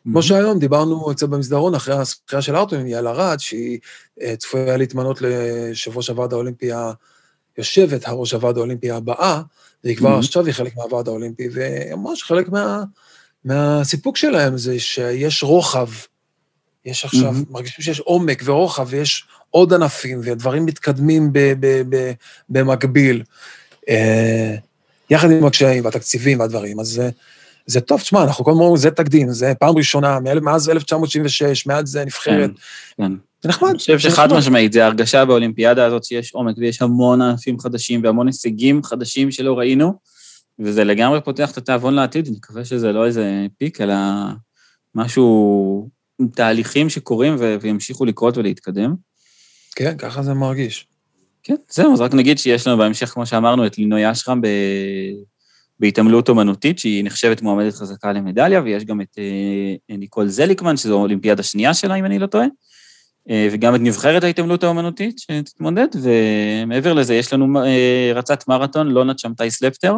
כמו 0.04 0.22
שהיום 0.22 0.58
דיברנו 0.58 1.12
אצל 1.12 1.26
במסדרון, 1.26 1.74
אחרי 1.74 1.94
הזכייה 1.94 2.42
של 2.42 2.56
ארתור 2.56 2.78
עם 2.78 2.86
יעל 2.86 3.08
ארד, 3.08 3.40
שהיא 3.40 3.78
אה, 4.22 4.36
צפויה 4.36 4.76
להתמנות 4.76 5.22
ליושב 5.22 5.96
ראש 5.96 6.10
הוועד 6.10 6.32
האולימפי, 6.32 6.70
יושבת 7.58 8.08
הראש 8.08 8.34
הוועד 8.34 8.56
האולימפי 8.56 8.90
הבאה, 8.90 9.42
והיא 9.84 9.96
כבר 9.96 10.18
עכשיו 10.18 10.46
היא 10.46 10.54
חלק 10.54 10.76
מהוועד 10.76 11.08
האולימפי, 11.08 11.48
והיא 11.52 11.92
אמרה 11.92 12.16
שחלק 12.16 12.48
מה, 12.48 12.82
מהסיפוק 13.44 14.16
שלהם 14.16 14.58
זה 14.58 14.80
שיש 14.80 15.42
רוחב. 15.42 15.88
יש 16.84 17.04
עכשיו, 17.04 17.34
מרגישים 17.50 17.84
שיש 17.84 18.00
עומק 18.00 18.42
ורוחב, 18.44 18.86
ויש 18.88 19.24
עוד 19.50 19.72
ענפים, 19.72 20.20
ודברים 20.22 20.66
מתקדמים 20.66 21.32
ב, 21.32 21.38
ב, 21.60 21.82
ב, 21.88 22.12
במקביל, 22.48 23.22
אה, 23.88 24.54
יחד 25.10 25.30
עם 25.30 25.46
הקשיים 25.46 25.84
והתקציבים 25.84 26.40
והדברים. 26.40 26.80
אז 26.80 26.86
זה, 26.86 27.10
זה 27.66 27.80
טוב, 27.80 28.00
תשמע, 28.00 28.22
אנחנו 28.22 28.44
כל 28.44 28.50
הזמן 28.50 28.62
אומרים, 28.62 28.76
זה 28.76 28.90
תקדים, 28.90 29.32
זה 29.32 29.52
פעם 29.60 29.76
ראשונה, 29.76 30.18
מאז 30.42 30.70
1996, 30.70 31.66
מאז 31.66 31.88
זה 31.88 32.04
נבחרת. 32.04 32.50
כן, 32.96 33.04
כן. 33.04 33.12
זה 33.42 33.48
נחמד. 33.48 33.68
אני 33.68 33.78
חושב 33.78 33.98
שחד 33.98 34.32
משמעית, 34.32 34.72
זה 34.72 34.86
הרגשה 34.86 35.24
באולימפיאדה 35.24 35.86
הזאת 35.86 36.04
שיש 36.04 36.34
עומק 36.34 36.58
ויש 36.58 36.82
המון 36.82 37.22
ענפים 37.22 37.58
חדשים 37.58 38.00
והמון 38.04 38.26
הישגים 38.26 38.82
חדשים 38.82 39.30
שלא 39.30 39.58
ראינו, 39.58 39.94
וזה 40.58 40.84
לגמרי 40.84 41.20
פותח 41.20 41.50
את 41.50 41.58
התיאבון 41.58 41.94
לעתיד, 41.94 42.26
אני 42.26 42.36
מקווה 42.36 42.64
שזה 42.64 42.92
לא 42.92 43.06
איזה 43.06 43.46
פיק, 43.58 43.80
אלא 43.80 43.94
משהו, 44.94 45.88
תהליכים 46.34 46.88
שקורים 46.88 47.36
וימשיכו 47.60 48.04
לקרות 48.04 48.36
ולהתקדם. 48.36 48.94
כן, 49.76 49.96
ככה 49.98 50.22
זה 50.22 50.34
מרגיש. 50.34 50.86
כן, 51.42 51.54
זהו, 51.70 51.92
אז 51.92 52.00
רק 52.00 52.14
נגיד 52.14 52.38
שיש 52.38 52.66
לנו 52.66 52.78
בהמשך, 52.78 53.08
כמו 53.08 53.26
שאמרנו, 53.26 53.66
את 53.66 53.78
לינוי 53.78 54.10
אשרם 54.10 54.40
ב... 54.40 54.46
בהתעמלות 55.80 56.28
אומנותית, 56.28 56.78
שהיא 56.78 57.04
נחשבת 57.04 57.42
מועמדת 57.42 57.74
חזקה 57.74 58.12
למדליה, 58.12 58.60
ויש 58.60 58.84
גם 58.84 59.00
את 59.00 59.18
אה, 59.18 59.96
ניקול 59.96 60.28
זליקמן, 60.28 60.76
שזו 60.76 60.98
האולימפיאדה 60.98 61.40
השנייה 61.40 61.74
שלה, 61.74 61.94
אם 61.94 62.04
אני 62.04 62.18
לא 62.18 62.26
טועה, 62.26 62.46
אה, 63.30 63.48
וגם 63.52 63.74
את 63.74 63.80
נבחרת 63.80 64.24
ההתעמלות 64.24 64.64
האומנותית 64.64 65.18
שתתמודד, 65.18 65.86
ומעבר 66.02 66.92
לזה, 66.92 67.14
יש 67.14 67.32
לנו 67.32 67.64
אה, 67.64 68.12
רצת 68.14 68.48
מרתון, 68.48 68.88
לא 68.88 69.04
נט 69.04 69.18
שבתאי 69.18 69.50
סלפטר, 69.50 69.94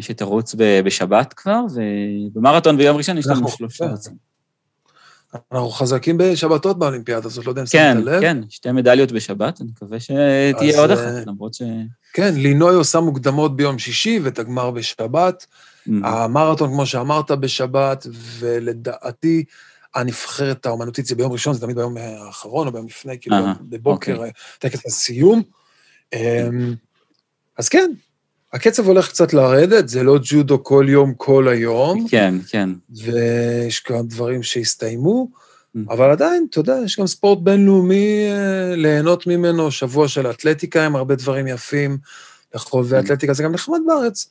שתרוץ 0.00 0.54
בשבת 0.58 1.32
כבר, 1.32 1.60
ובמרתון 1.74 2.76
ביום 2.76 2.96
ראשון 2.96 3.18
יש 3.18 3.26
לנו 3.26 3.34
אנחנו- 3.34 3.48
שלושה 3.48 3.84
כן. 3.84 3.92
רצים. 3.92 4.33
אנחנו 5.52 5.70
חזקים 5.70 6.18
בשבתות 6.18 6.78
באולימפיאדה 6.78 7.26
הזאת, 7.26 7.44
לא 7.46 7.50
יודע 7.50 7.62
אם 7.62 7.66
כן, 7.66 7.94
שמת 7.96 8.04
לב. 8.04 8.20
כן, 8.20 8.38
שתי 8.48 8.72
מדליות 8.72 9.12
בשבת, 9.12 9.60
אני 9.60 9.68
מקווה 9.70 10.00
שתהיה 10.00 10.74
אז, 10.74 10.78
עוד 10.78 10.90
אה, 10.90 10.94
אחת, 10.94 11.26
למרות 11.26 11.54
ש... 11.54 11.62
כן, 12.12 12.34
לינוי 12.34 12.74
עושה 12.74 13.00
מוקדמות 13.00 13.56
ביום 13.56 13.78
שישי 13.78 14.20
ואת 14.22 14.38
הגמר 14.38 14.70
בשבת. 14.70 15.46
Mm. 15.88 15.90
המרתון, 16.02 16.70
כמו 16.70 16.86
שאמרת, 16.86 17.30
בשבת, 17.30 18.06
ולדעתי, 18.38 19.44
הנבחרת 19.94 20.66
האומנותית 20.66 21.06
זה 21.06 21.14
ביום 21.14 21.32
ראשון, 21.32 21.54
זה 21.54 21.60
תמיד 21.60 21.76
ביום 21.76 21.96
האחרון 21.96 22.66
או 22.66 22.72
ביום 22.72 22.86
לפני, 22.86 23.20
כאילו 23.20 23.36
בבוקר, 23.60 24.16
אוקיי. 24.16 24.30
טקס 24.58 24.86
הסיום. 24.86 25.42
אמ, 26.12 26.74
אז 27.58 27.68
כן, 27.68 27.90
הקצב 28.54 28.86
הולך 28.86 29.08
קצת 29.08 29.32
לרדת, 29.32 29.88
זה 29.88 30.02
לא 30.02 30.18
ג'ודו 30.22 30.64
כל 30.64 30.86
יום, 30.88 31.14
כל 31.16 31.48
היום, 31.48 32.08
כן, 32.08 32.34
כן. 32.48 32.70
ויש 32.90 33.80
כמה 33.80 34.02
דברים 34.02 34.42
שהסתיימו, 34.42 35.28
Mm. 35.76 35.78
אבל 35.90 36.10
עדיין, 36.10 36.46
אתה 36.50 36.60
יודע, 36.60 36.76
יש 36.84 37.00
גם 37.00 37.06
ספורט 37.06 37.38
בינלאומי 37.42 38.26
אה, 38.30 38.76
ליהנות 38.76 39.26
ממנו, 39.26 39.70
שבוע 39.70 40.08
של 40.08 40.30
אתלטיקה 40.30 40.86
עם 40.86 40.96
הרבה 40.96 41.14
דברים 41.14 41.46
יפים, 41.46 41.98
לחובבי 42.54 42.98
Mm. 42.98 43.00
אתלטיקה, 43.00 43.32
זה 43.32 43.42
גם 43.42 43.52
נחמד 43.52 43.78
בארץ, 43.86 44.30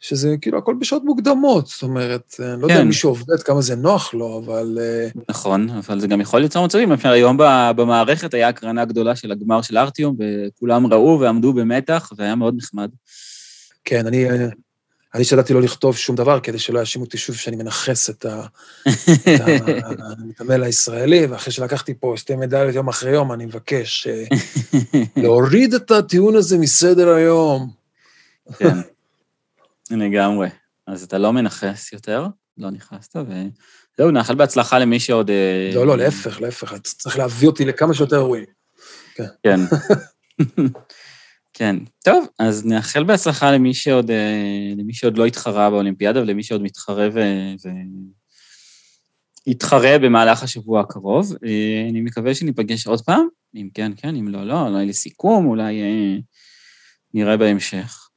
שזה 0.00 0.34
כאילו 0.40 0.58
הכל 0.58 0.74
בשעות 0.80 1.04
מוקדמות, 1.04 1.66
זאת 1.66 1.82
אומרת, 1.82 2.34
אה, 2.40 2.52
אני 2.52 2.62
לא 2.62 2.66
יודע 2.66 2.74
כן. 2.74 2.80
אם 2.80 2.86
מישהו 2.86 3.10
עובד, 3.10 3.42
כמה 3.44 3.62
זה 3.62 3.76
נוח 3.76 4.14
לו, 4.14 4.42
אבל 4.44 4.78
אה, 4.80 5.08
נכון, 5.28 5.70
אבל 5.70 6.00
זה 6.00 6.06
גם 6.06 6.20
יכול 6.20 6.40
ליצור 6.40 6.64
מצבים. 6.64 6.90
למשל, 6.90 7.08
היום 7.08 7.36
במערכת 7.76 8.34
היה 8.34 8.48
הקרנה 8.48 8.84
גדולה 8.84 9.16
של 9.16 9.32
הגמר 9.32 9.62
של 9.62 9.78
ארטיום, 9.78 10.16
וכולם 10.18 10.86
ראו 10.86 11.20
ועמדו 11.20 11.52
במתח, 11.52 12.12
והיה 12.16 12.34
מאוד 12.34 12.54
נחמד. 12.56 12.90
כן, 13.84 14.06
אני... 14.06 14.30
אה, 14.30 14.48
אני 15.14 15.22
השתדלתי 15.22 15.54
לא 15.54 15.62
לכתוב 15.62 15.96
שום 15.96 16.16
דבר, 16.16 16.40
כדי 16.40 16.58
שלא 16.58 16.80
יאשימו 16.80 17.04
אותי 17.04 17.18
שוב 17.18 17.36
שאני 17.36 17.56
מנכס 17.56 18.10
את 18.10 18.26
המתעמל 20.20 20.62
הישראלי, 20.62 21.26
ואחרי 21.26 21.52
שלקחתי 21.52 21.94
פה 21.94 22.14
שתי 22.16 22.36
מדליות 22.36 22.74
יום 22.74 22.88
אחרי 22.88 23.10
יום, 23.10 23.32
אני 23.32 23.46
מבקש 23.46 24.06
אה, 24.06 24.24
להוריד 25.16 25.74
את 25.74 25.90
הטיעון 25.90 26.36
הזה 26.36 26.58
מסדר 26.58 27.08
היום. 27.08 27.70
כן, 28.58 28.76
לגמרי. 29.90 30.48
אז 30.86 31.02
אתה 31.02 31.18
לא 31.18 31.32
מנכס 31.32 31.92
יותר, 31.92 32.26
לא 32.58 32.70
נכנסת, 32.70 33.16
וזהו, 33.16 34.10
נאחל 34.10 34.34
בהצלחה 34.34 34.78
למי 34.78 35.00
שעוד... 35.00 35.30
אה, 35.30 35.70
לא, 35.74 35.86
לא, 35.86 35.98
להפך, 35.98 36.40
להפך, 36.40 36.74
צריך 36.82 37.18
להביא 37.18 37.48
אותי 37.48 37.64
לכמה 37.64 37.94
שיותר 37.94 38.16
אירועים. 38.16 38.44
כן. 39.42 39.60
כן. 41.60 41.76
טוב, 42.04 42.26
אז 42.38 42.66
נאחל 42.66 43.04
בהצלחה 43.04 43.52
למי 43.52 43.74
שעוד, 43.74 44.10
אה, 44.10 44.72
למי 44.76 44.94
שעוד 44.94 45.18
לא 45.18 45.26
התחרה 45.26 45.70
באולימפיאדה 45.70 46.22
ולמי 46.22 46.42
שעוד 46.42 46.62
מתחרה 46.62 47.08
ו... 47.12 47.20
ו... 47.64 47.68
יתחרה 49.46 49.98
במהלך 49.98 50.42
השבוע 50.42 50.80
הקרוב. 50.80 51.32
אה, 51.44 51.86
אני 51.90 52.00
מקווה 52.00 52.34
שניפגש 52.34 52.86
עוד 52.86 53.00
פעם, 53.00 53.26
אם 53.54 53.68
כן, 53.74 53.92
כן, 53.96 54.16
אם 54.16 54.28
לא, 54.28 54.46
לא, 54.46 54.68
אולי 54.68 54.86
לסיכום, 54.86 55.46
אולי 55.46 55.82
אה, 55.82 56.16
נראה 57.14 57.36
בהמשך. 57.36 58.09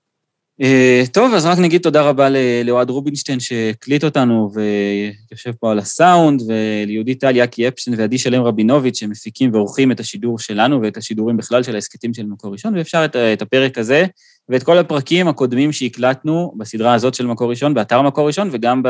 אה, 0.63 1.03
טוב, 1.11 1.33
אז 1.33 1.45
רק 1.45 1.59
נגיד 1.59 1.81
תודה 1.81 2.01
רבה 2.01 2.27
לאוהד 2.63 2.89
רובינשטיין 2.89 3.39
שהקליט 3.39 4.03
אותנו 4.03 4.51
ויושב 4.53 5.51
פה 5.51 5.71
על 5.71 5.79
הסאונד, 5.79 6.41
וליהודית 6.47 7.19
טל, 7.19 7.35
יאקי 7.35 7.67
אפשטיין 7.67 7.99
ועדי 7.99 8.17
שלם 8.17 8.43
רבינוביץ' 8.43 8.99
שמפיקים 8.99 9.53
ועורכים 9.53 9.91
את 9.91 9.99
השידור 9.99 10.39
שלנו 10.39 10.81
ואת 10.81 10.97
השידורים 10.97 11.37
בכלל 11.37 11.63
של 11.63 11.75
ההסכתים 11.75 12.13
של 12.13 12.25
מקור 12.25 12.51
ראשון, 12.51 12.77
ואפשר 12.77 13.05
את, 13.05 13.15
את 13.15 13.41
הפרק 13.41 13.77
הזה 13.77 14.05
ואת 14.49 14.63
כל 14.63 14.77
הפרקים 14.77 15.27
הקודמים 15.27 15.71
שהקלטנו 15.71 16.53
בסדרה 16.57 16.93
הזאת 16.93 17.13
של 17.13 17.25
מקור 17.25 17.49
ראשון, 17.49 17.73
באתר 17.73 18.01
מקור 18.01 18.27
ראשון, 18.27 18.49
וגם 18.51 18.83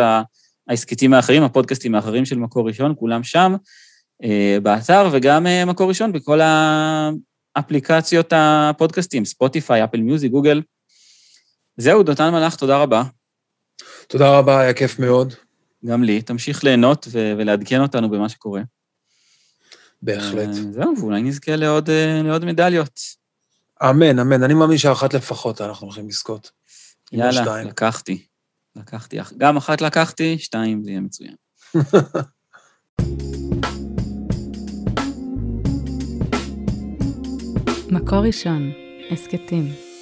בהסכתים 0.67 1.13
האחרים, 1.13 1.43
הפודקאסטים 1.43 1.95
האחרים 1.95 2.25
של 2.25 2.37
מקור 2.37 2.67
ראשון, 2.67 2.93
כולם 2.99 3.23
שם, 3.23 3.55
אה, 4.23 4.57
באתר, 4.63 5.09
וגם 5.11 5.47
אה, 5.47 5.65
מקור 5.65 5.89
ראשון 5.89 6.11
בכל 6.11 6.39
האפליקציות 7.55 8.33
הפודקאסטים, 8.35 9.25
ספוטיפיי, 9.25 9.83
אפל 9.83 10.01
מיוזיק, 10.01 10.31
גוגל. 10.31 10.61
זהו, 11.77 12.03
דותן 12.03 12.29
מלאך, 12.29 12.55
תודה 12.55 12.77
רבה. 12.77 13.03
תודה 14.07 14.37
רבה, 14.37 14.59
היה 14.59 14.73
כיף 14.73 14.99
מאוד, 14.99 15.33
גם 15.85 16.03
לי. 16.03 16.21
תמשיך 16.21 16.63
ליהנות 16.63 17.07
ו- 17.11 17.33
ולעדכן 17.37 17.81
אותנו 17.81 18.09
במה 18.09 18.29
שקורה. 18.29 18.61
בהחלט. 20.01 20.47
אה, 20.47 20.53
זהו, 20.71 20.93
ואולי 20.99 21.21
נזכה 21.21 21.55
לעוד, 21.55 21.89
אה, 21.89 22.21
לעוד 22.23 22.45
מדליות. 22.45 22.99
אמן, 23.89 24.19
אמן, 24.19 24.43
אני 24.43 24.53
מאמין 24.53 24.77
שאחת 24.77 25.13
לפחות 25.13 25.61
אנחנו 25.61 25.87
הולכים 25.87 26.07
לזכות. 26.07 26.51
לא 27.13 27.23
יאללה. 27.23 27.63
לקחתי. 27.63 28.25
לקחתי. 28.75 29.17
גם 29.37 29.57
אחת 29.57 29.81
לקחתי, 29.81 30.37
שתיים 30.39 30.83
זה 30.83 30.89
יהיה 30.89 31.01
מצוין. 31.01 31.35
מקור 37.91 38.19
ראשון, 38.19 38.71
הסכתים. 39.11 39.92